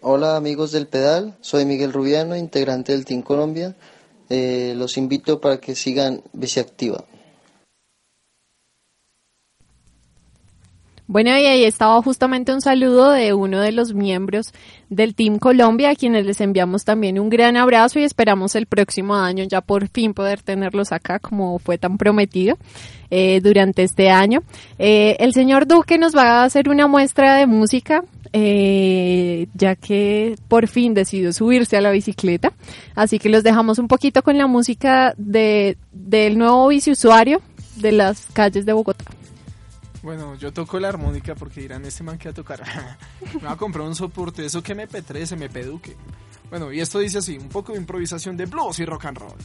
Hola 0.00 0.36
amigos 0.36 0.72
del 0.72 0.88
pedal, 0.88 1.36
soy 1.40 1.64
Miguel 1.66 1.92
Rubiano, 1.92 2.36
integrante 2.36 2.90
del 2.90 3.04
Team 3.04 3.22
Colombia. 3.22 3.76
Eh, 4.28 4.74
los 4.76 4.96
invito 4.96 5.40
para 5.40 5.60
que 5.60 5.76
sigan 5.76 6.24
Biciactiva. 6.32 7.04
Bueno, 11.06 11.30
y 11.36 11.44
ahí 11.44 11.64
estaba 11.64 12.00
justamente 12.00 12.54
un 12.54 12.62
saludo 12.62 13.10
de 13.10 13.34
uno 13.34 13.60
de 13.60 13.72
los 13.72 13.92
miembros 13.92 14.54
del 14.88 15.14
Team 15.14 15.38
Colombia, 15.38 15.90
a 15.90 15.94
quienes 15.94 16.24
les 16.24 16.40
enviamos 16.40 16.84
también 16.84 17.20
un 17.20 17.28
gran 17.28 17.58
abrazo 17.58 17.98
y 17.98 18.04
esperamos 18.04 18.54
el 18.54 18.64
próximo 18.64 19.14
año 19.14 19.44
ya 19.44 19.60
por 19.60 19.88
fin 19.88 20.14
poder 20.14 20.40
tenerlos 20.40 20.92
acá 20.92 21.18
como 21.18 21.58
fue 21.58 21.76
tan 21.76 21.98
prometido 21.98 22.56
eh, 23.10 23.40
durante 23.42 23.82
este 23.82 24.08
año. 24.08 24.42
Eh, 24.78 25.16
el 25.20 25.34
señor 25.34 25.66
Duque 25.66 25.98
nos 25.98 26.16
va 26.16 26.40
a 26.40 26.44
hacer 26.44 26.70
una 26.70 26.86
muestra 26.86 27.36
de 27.36 27.46
música, 27.46 28.02
eh, 28.32 29.46
ya 29.52 29.76
que 29.76 30.36
por 30.48 30.68
fin 30.68 30.94
decidió 30.94 31.34
subirse 31.34 31.76
a 31.76 31.82
la 31.82 31.90
bicicleta. 31.90 32.54
Así 32.94 33.18
que 33.18 33.28
los 33.28 33.42
dejamos 33.42 33.78
un 33.78 33.88
poquito 33.88 34.22
con 34.22 34.38
la 34.38 34.46
música 34.46 35.12
de, 35.18 35.76
del 35.92 36.38
nuevo 36.38 36.66
biciusuario 36.68 37.42
de 37.76 37.92
las 37.92 38.28
calles 38.32 38.64
de 38.64 38.72
Bogotá. 38.72 39.04
Bueno, 40.04 40.34
yo 40.34 40.52
toco 40.52 40.78
la 40.78 40.90
armónica 40.90 41.34
porque 41.34 41.62
dirán, 41.62 41.82
este 41.86 42.04
man 42.04 42.18
que 42.18 42.28
va 42.28 42.32
a 42.32 42.34
tocar. 42.34 42.62
me 43.34 43.40
va 43.40 43.52
a 43.52 43.56
comprar 43.56 43.86
un 43.86 43.94
soporte, 43.94 44.44
eso 44.44 44.62
que 44.62 44.76
MP3, 44.76 45.32
MP 45.32 45.64
Duque. 45.64 45.96
Bueno, 46.50 46.70
y 46.70 46.80
esto 46.80 46.98
dice 46.98 47.18
así, 47.18 47.38
un 47.38 47.48
poco 47.48 47.72
de 47.72 47.78
improvisación 47.78 48.36
de 48.36 48.44
blues 48.44 48.78
y 48.80 48.84
rock 48.84 49.06
and 49.06 49.16
roll. 49.16 49.38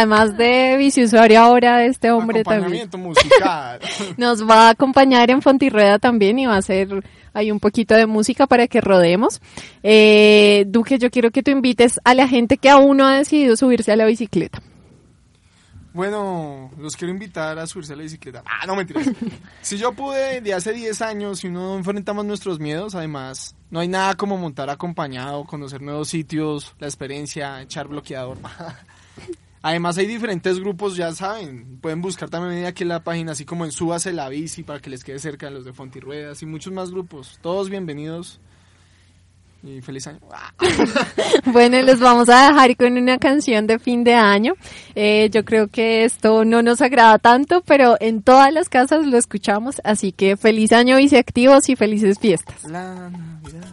Además 0.00 0.36
de 0.36 0.76
biciusuario 0.78 1.40
ahora 1.40 1.84
este 1.84 2.10
hombre 2.10 2.42
también 2.42 2.88
Acompañamiento 2.88 2.98
musical. 2.98 3.80
nos 4.16 4.48
va 4.48 4.66
a 4.66 4.70
acompañar 4.70 5.30
en 5.30 5.42
Fontirrueda 5.42 5.98
también 5.98 6.38
y 6.38 6.46
va 6.46 6.54
a 6.54 6.58
hacer 6.58 7.04
ahí 7.32 7.50
un 7.50 7.60
poquito 7.60 7.94
de 7.94 8.06
música 8.06 8.46
para 8.46 8.66
que 8.66 8.80
rodemos. 8.80 9.40
Eh, 9.82 10.64
Duque, 10.66 10.98
yo 10.98 11.10
quiero 11.10 11.30
que 11.30 11.42
tú 11.42 11.50
invites 11.50 12.00
a 12.04 12.14
la 12.14 12.28
gente 12.28 12.58
que 12.58 12.70
aún 12.70 12.96
no 12.98 13.06
ha 13.06 13.18
decidido 13.18 13.56
subirse 13.56 13.92
a 13.92 13.96
la 13.96 14.06
bicicleta. 14.06 14.60
Bueno, 15.92 16.70
los 16.78 16.96
quiero 16.96 17.12
invitar 17.12 17.58
a 17.58 17.66
subirse 17.66 17.94
a 17.94 17.96
la 17.96 18.04
bicicleta. 18.04 18.44
Ah, 18.46 18.64
no 18.66 18.76
mentiras. 18.76 19.10
si 19.60 19.76
yo 19.76 19.92
pude 19.92 20.40
de 20.40 20.54
hace 20.54 20.72
10 20.72 21.02
años 21.02 21.42
y 21.42 21.48
no 21.48 21.76
enfrentamos 21.76 22.24
nuestros 22.24 22.60
miedos, 22.60 22.94
además, 22.94 23.56
no 23.70 23.80
hay 23.80 23.88
nada 23.88 24.14
como 24.14 24.36
montar 24.36 24.70
acompañado, 24.70 25.44
conocer 25.44 25.82
nuevos 25.82 26.08
sitios, 26.08 26.74
la 26.78 26.86
experiencia, 26.86 27.60
echar 27.60 27.88
bloqueador. 27.88 28.38
Además 29.62 29.98
hay 29.98 30.06
diferentes 30.06 30.58
grupos, 30.58 30.96
ya 30.96 31.12
saben, 31.12 31.78
pueden 31.82 32.00
buscar 32.00 32.30
también 32.30 32.64
aquí 32.64 32.82
en 32.82 32.88
la 32.88 33.04
página, 33.04 33.32
así 33.32 33.44
como 33.44 33.66
en 33.66 33.72
Súbase 33.72 34.12
la 34.12 34.28
Bici 34.30 34.62
para 34.62 34.80
que 34.80 34.88
les 34.88 35.04
quede 35.04 35.18
cerca 35.18 35.46
de 35.46 35.52
los 35.52 35.66
de 35.66 35.74
Fontirruedas 35.74 36.42
y 36.42 36.46
muchos 36.46 36.72
más 36.72 36.90
grupos. 36.90 37.38
Todos 37.42 37.68
bienvenidos 37.68 38.40
y 39.62 39.82
feliz 39.82 40.06
año. 40.06 40.20
bueno, 41.52 41.82
les 41.82 42.00
vamos 42.00 42.30
a 42.30 42.48
dejar 42.48 42.74
con 42.76 42.96
una 42.96 43.18
canción 43.18 43.66
de 43.66 43.78
fin 43.78 44.02
de 44.02 44.14
año. 44.14 44.54
Eh, 44.94 45.28
yo 45.30 45.44
creo 45.44 45.68
que 45.68 46.04
esto 46.04 46.46
no 46.46 46.62
nos 46.62 46.80
agrada 46.80 47.18
tanto, 47.18 47.62
pero 47.66 47.98
en 48.00 48.22
todas 48.22 48.54
las 48.54 48.70
casas 48.70 49.06
lo 49.06 49.18
escuchamos, 49.18 49.82
así 49.84 50.12
que 50.12 50.38
feliz 50.38 50.72
año 50.72 50.96
viceactivos 50.96 51.68
y 51.68 51.76
felices 51.76 52.18
fiestas. 52.18 52.64
La 52.64 53.10
Navidad. 53.10 53.66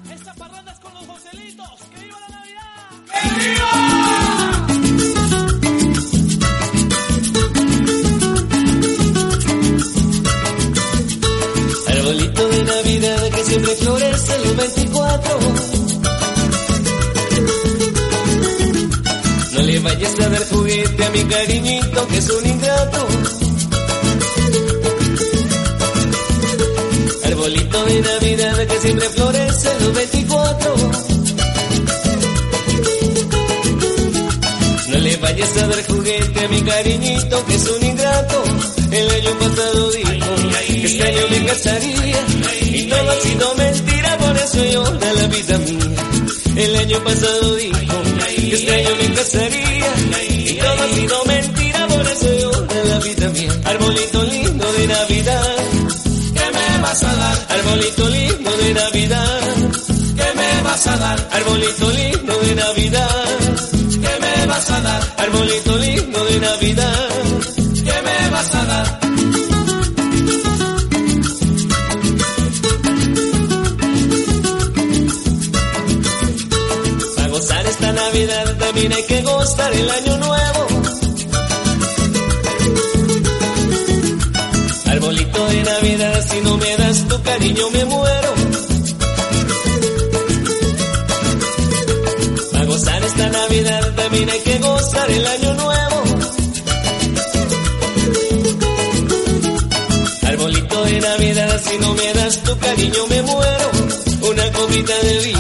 Arbolito 4.68 5.47
juguete 35.88 36.40
a 36.40 36.48
mi 36.48 36.62
cariñito 36.62 37.46
que 37.46 37.56
es 37.56 37.68
un 37.70 37.86
ingrato. 37.86 38.44
El 38.92 39.10
año 39.10 39.40
pasado 39.40 39.92
dijo 39.92 40.36
que 40.68 40.86
este 40.86 41.04
año 41.04 41.28
me 41.30 41.46
casaría 41.46 42.26
y 42.62 42.84
todo 42.84 43.10
ha 43.10 43.16
sido 43.22 43.56
mentira, 43.56 44.18
por 44.18 44.38
eso 44.38 44.66
llora 44.66 45.14
la 45.14 45.28
vida 45.28 45.58
mía. 45.58 45.96
El 46.56 46.76
año 46.76 47.04
pasado 47.04 47.56
dijo 47.56 48.02
que 48.26 48.54
este 48.56 48.74
año 48.74 48.90
me 49.02 49.14
casaría 49.16 49.94
y 50.30 50.54
todo 50.56 50.84
ha 50.84 50.96
sido 50.96 51.26
mentira, 51.26 51.88
por 51.88 52.08
eso 52.08 52.34
llora 52.40 52.84
la 52.86 53.00
vida 53.00 53.30
mía. 53.30 53.52
Arbolito 53.66 54.24
lindo 54.24 54.72
de 54.74 54.88
Navidad, 54.88 55.56
¿qué 56.34 56.52
me 56.56 56.82
vas 56.82 57.04
a 57.04 57.16
dar? 57.16 57.46
Arbolito 57.50 58.10
lindo 58.10 58.52
de 58.58 58.74
Navidad, 58.74 59.42
¿qué 60.16 60.30
me 60.36 60.62
vas 60.64 60.88
a 60.88 60.98
dar? 60.98 61.30
Arbolito 61.32 61.92
lindo 61.92 62.40
de 62.40 62.56
Navidad, 62.56 63.26
¿qué 63.40 63.56
me 63.56 63.67
vas 64.58 64.72
a 64.72 64.82
dar? 64.82 65.02
Arbolito 65.18 65.78
lindo 65.78 66.26
de 66.26 66.40
Navidad, 66.40 67.10
¿qué 67.86 67.96
me 68.08 68.30
vas 68.32 68.56
a 68.56 68.66
dar? 68.66 69.00
Para 77.16 77.28
gozar 77.30 77.66
esta 77.68 77.92
Navidad 77.94 78.58
también 78.58 78.94
hay 78.94 79.04
que 79.04 79.22
gozar 79.22 79.74
el 79.74 79.90
año 79.90 80.18
nuevo. 80.26 80.62
Arbolito 84.92 85.48
de 85.50 85.64
Navidad, 85.64 86.26
si 86.30 86.42
no 86.42 86.58
me 86.58 86.78
das 86.78 87.08
tu 87.08 87.22
cariño 87.22 87.70
me 87.70 87.86
muero. 87.86 88.47
Esta 93.18 93.30
Navidad 93.30 93.96
también 93.96 94.30
hay 94.30 94.40
que 94.42 94.60
gozar 94.60 95.10
el 95.10 95.26
año 95.26 95.54
nuevo. 95.56 96.04
Arbolito 100.22 100.84
de 100.86 101.02
Navidad, 101.02 101.62
si 101.64 101.78
no 101.80 101.96
me 101.96 102.14
das 102.14 102.44
tu 102.44 102.58
cariño 102.60 103.08
me 103.08 103.22
muero. 103.24 103.72
Una 104.22 104.52
copita 104.52 104.94
de 105.02 105.18
vino 105.26 105.40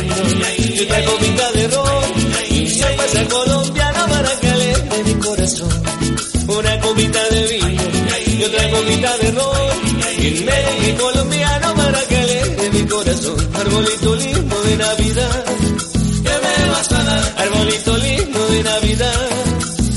y 0.57 0.79
otra 0.79 1.05
copita 1.05 1.51
de 1.51 1.67
ron. 1.67 2.03
Y 2.49 2.67
cerveza 2.67 3.25
colombiana 3.29 4.07
para 4.07 4.39
que 4.39 4.49
alegre 4.49 5.03
mi 5.05 5.13
corazón. 5.15 5.83
Una 6.47 6.79
copita 6.79 7.29
de 7.29 7.47
vino 7.47 7.67
y 8.25 8.43
otra 8.43 8.69
copita 8.71 9.17
de 9.17 9.31
ron. 9.33 9.57
Y 10.19 10.27
en 10.27 10.45
medio 10.45 10.97
colombiano 10.97 11.75
para 11.75 12.01
que 12.07 12.17
alegre 12.17 12.69
mi 12.71 12.83
corazón. 12.87 13.49
Arbolito 13.53 14.15
lindo 14.15 14.61
de 14.63 14.77
Navidad, 14.77 15.45
Arbolito 17.47 17.97
lindo 17.97 18.47
de 18.49 18.63
Navidad, 18.63 19.29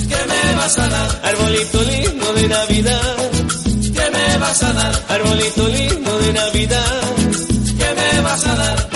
¿qué 0.08 0.16
me 0.28 0.54
vas 0.54 0.78
a 0.78 0.88
dar? 0.88 1.20
Arbolito 1.24 1.82
lindo 1.82 2.32
de 2.34 2.48
Navidad, 2.48 3.16
¿qué 3.92 4.10
me 4.12 4.38
vas 4.38 4.62
a 4.62 4.72
dar? 4.72 5.04
Arbolito 5.08 5.66
lindo 5.66 6.18
de 6.20 6.32
Navidad, 6.32 7.02
¿qué 7.76 7.94
me 7.96 8.20
vas 8.20 8.46
a 8.46 8.54
dar? 8.54 8.89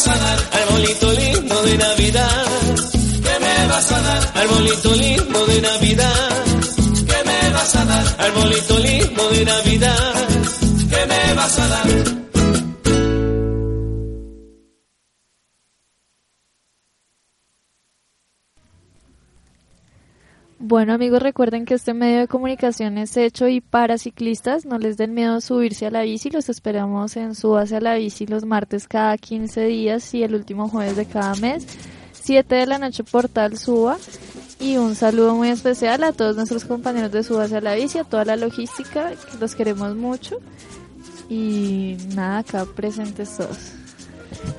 Vas 0.00 0.16
a 0.16 0.18
dar? 0.18 0.38
Arbolito 0.62 1.12
lindo 1.12 1.62
de 1.62 1.76
Navidad, 1.76 2.46
¿qué 3.22 3.38
me 3.40 3.66
vas 3.66 3.92
a 3.92 4.00
dar? 4.00 4.32
Arbolito 4.34 4.94
lindo 4.94 5.46
de 5.46 5.60
Navidad, 5.60 6.44
¿qué 7.06 7.24
me 7.26 7.50
vas 7.52 7.76
a 7.76 7.84
dar? 7.84 8.16
Arbolito 8.18 8.78
lindo 8.78 9.30
de 9.30 9.44
Navidad, 9.44 10.28
¿qué 10.88 11.06
me 11.06 11.34
vas 11.34 11.58
a 11.58 11.68
dar? 11.68 12.19
Bueno 20.70 20.92
amigos, 20.92 21.20
recuerden 21.20 21.64
que 21.64 21.74
este 21.74 21.94
medio 21.94 22.20
de 22.20 22.28
comunicación 22.28 22.96
es 22.96 23.16
hecho 23.16 23.48
y 23.48 23.60
para 23.60 23.98
ciclistas. 23.98 24.66
No 24.66 24.78
les 24.78 24.96
den 24.96 25.14
miedo 25.14 25.40
subirse 25.40 25.86
a 25.86 25.90
la 25.90 26.02
bici. 26.02 26.30
Los 26.30 26.48
esperamos 26.48 27.16
en 27.16 27.34
Súbase 27.34 27.74
a 27.74 27.80
la 27.80 27.96
bici 27.96 28.24
los 28.24 28.44
martes 28.44 28.86
cada 28.86 29.18
15 29.18 29.64
días 29.64 30.14
y 30.14 30.22
el 30.22 30.32
último 30.36 30.68
jueves 30.68 30.94
de 30.94 31.06
cada 31.06 31.34
mes. 31.34 31.66
7 32.12 32.54
de 32.54 32.66
la 32.66 32.78
noche 32.78 33.02
Portal 33.02 33.58
Suba. 33.58 33.98
Y 34.60 34.76
un 34.76 34.94
saludo 34.94 35.34
muy 35.34 35.48
especial 35.48 36.04
a 36.04 36.12
todos 36.12 36.36
nuestros 36.36 36.64
compañeros 36.64 37.10
de 37.10 37.24
Súbase 37.24 37.56
a 37.56 37.60
la 37.60 37.74
bici, 37.74 37.98
a 37.98 38.04
toda 38.04 38.24
la 38.24 38.36
logística, 38.36 39.10
que 39.10 39.38
los 39.40 39.56
queremos 39.56 39.96
mucho. 39.96 40.36
Y 41.28 41.96
nada, 42.14 42.38
acá 42.38 42.64
presentes 42.76 43.36
todos. 43.36 43.72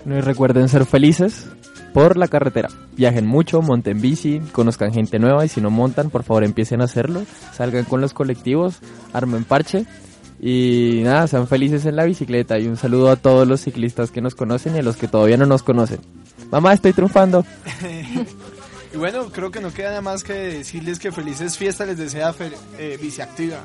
No, 0.03 0.17
y 0.17 0.19
recuerden 0.19 0.67
ser 0.67 0.85
felices 0.85 1.45
por 1.93 2.17
la 2.17 2.27
carretera. 2.27 2.69
Viajen 2.95 3.25
mucho, 3.27 3.61
monten 3.61 4.01
bici, 4.01 4.39
conozcan 4.51 4.93
gente 4.93 5.19
nueva 5.19 5.45
y 5.45 5.49
si 5.49 5.61
no 5.61 5.69
montan, 5.69 6.09
por 6.09 6.23
favor 6.23 6.43
empiecen 6.43 6.81
a 6.81 6.85
hacerlo. 6.85 7.23
Salgan 7.53 7.85
con 7.85 8.01
los 8.01 8.13
colectivos, 8.13 8.79
armen 9.13 9.43
parche 9.43 9.85
y 10.39 11.01
nada, 11.03 11.27
sean 11.27 11.47
felices 11.47 11.85
en 11.85 11.95
la 11.95 12.05
bicicleta. 12.05 12.57
Y 12.59 12.67
un 12.67 12.77
saludo 12.77 13.09
a 13.11 13.15
todos 13.15 13.47
los 13.47 13.61
ciclistas 13.61 14.11
que 14.11 14.21
nos 14.21 14.35
conocen 14.35 14.75
y 14.75 14.79
a 14.79 14.83
los 14.83 14.97
que 14.97 15.07
todavía 15.07 15.37
no 15.37 15.45
nos 15.45 15.63
conocen. 15.63 15.99
Mamá, 16.51 16.73
estoy 16.73 16.93
triunfando. 16.93 17.45
Y 18.93 18.97
bueno, 18.97 19.29
creo 19.31 19.51
que 19.51 19.61
no 19.61 19.71
queda 19.73 19.87
nada 19.91 20.01
más 20.01 20.21
que 20.21 20.33
decirles 20.33 20.99
que 20.99 21.13
felices 21.13 21.57
fiestas 21.57 21.87
les 21.87 21.97
desea 21.97 22.33
Fer- 22.33 22.57
eh, 22.77 22.99
Biciactiva. 23.01 23.61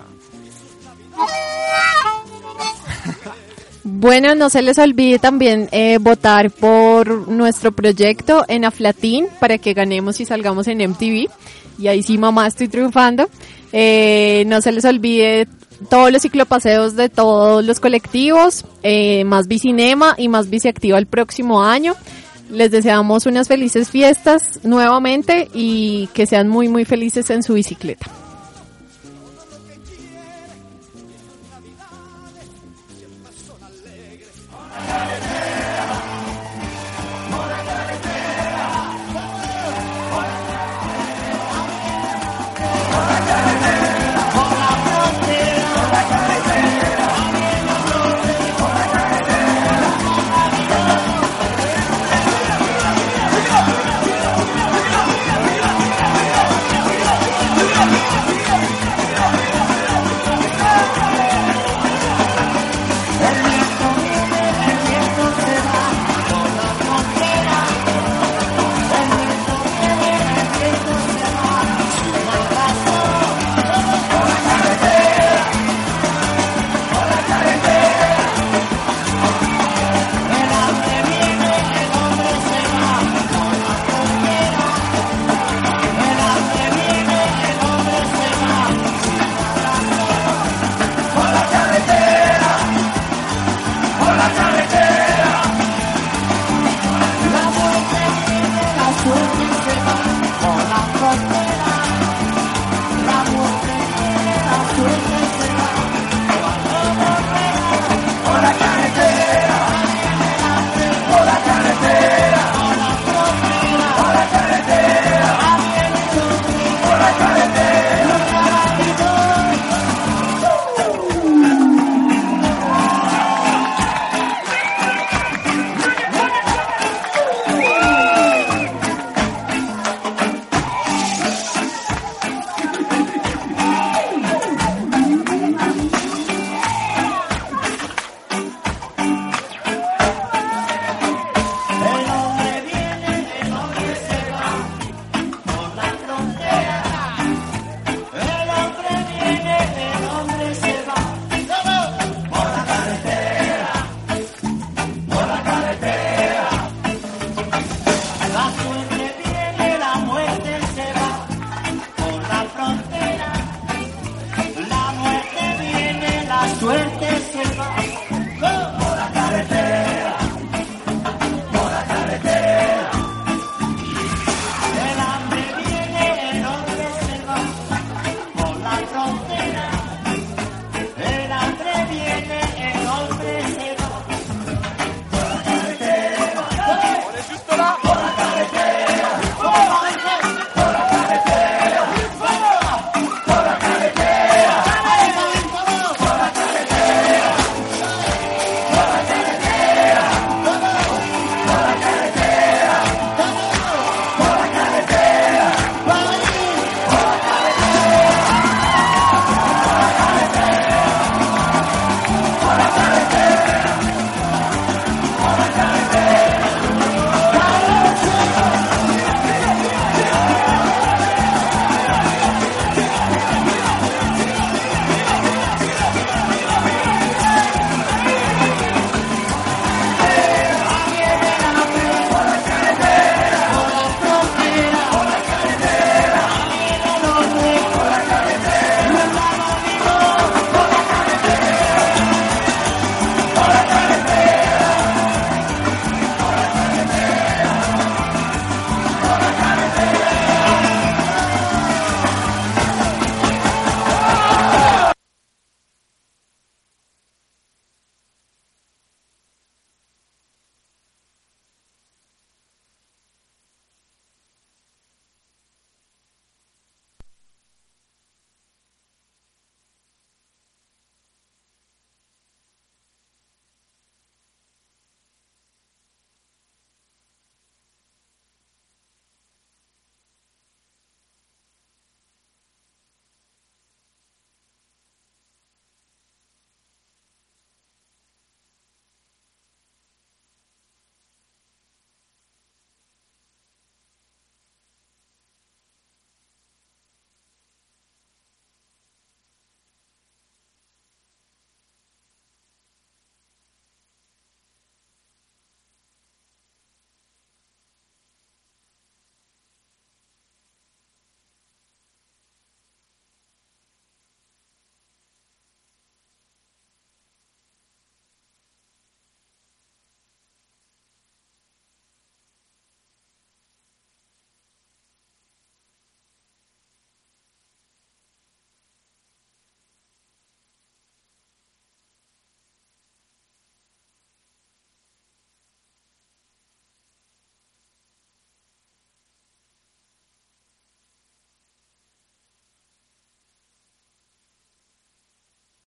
Bueno, 3.99 4.35
no 4.35 4.51
se 4.51 4.61
les 4.61 4.79
olvide 4.79 5.19
también 5.19 5.71
eh, 5.73 5.97
votar 5.99 6.51
por 6.51 7.29
nuestro 7.29 7.73
proyecto 7.73 8.45
en 8.47 8.67
Aflatín 8.67 9.27
para 9.41 9.57
que 9.57 9.73
ganemos 9.73 10.21
y 10.21 10.27
salgamos 10.27 10.69
en 10.69 10.87
MTV. 10.87 11.31
Y 11.79 11.89
ahí 11.89 12.03
sí, 12.03 12.19
mamá, 12.19 12.47
estoy 12.47 12.69
triunfando. 12.69 13.31
Eh, 13.73 14.45
no 14.49 14.61
se 14.61 14.73
les 14.73 14.85
olvide 14.85 15.49
todos 15.89 16.13
los 16.13 16.21
ciclopaseos 16.21 16.95
de 16.95 17.09
todos 17.09 17.65
los 17.65 17.81
colectivos, 17.81 18.67
eh, 18.83 19.25
más 19.25 19.49
Bicinema 19.49 20.15
y 20.19 20.29
más 20.29 20.51
Biciactiva 20.51 20.99
el 20.99 21.07
próximo 21.07 21.63
año. 21.63 21.95
Les 22.51 22.71
deseamos 22.71 23.25
unas 23.25 23.49
felices 23.49 23.89
fiestas 23.89 24.61
nuevamente 24.63 25.49
y 25.55 26.11
que 26.13 26.27
sean 26.27 26.49
muy, 26.49 26.69
muy 26.69 26.85
felices 26.85 27.31
en 27.31 27.43
su 27.43 27.55
bicicleta. 27.55 28.07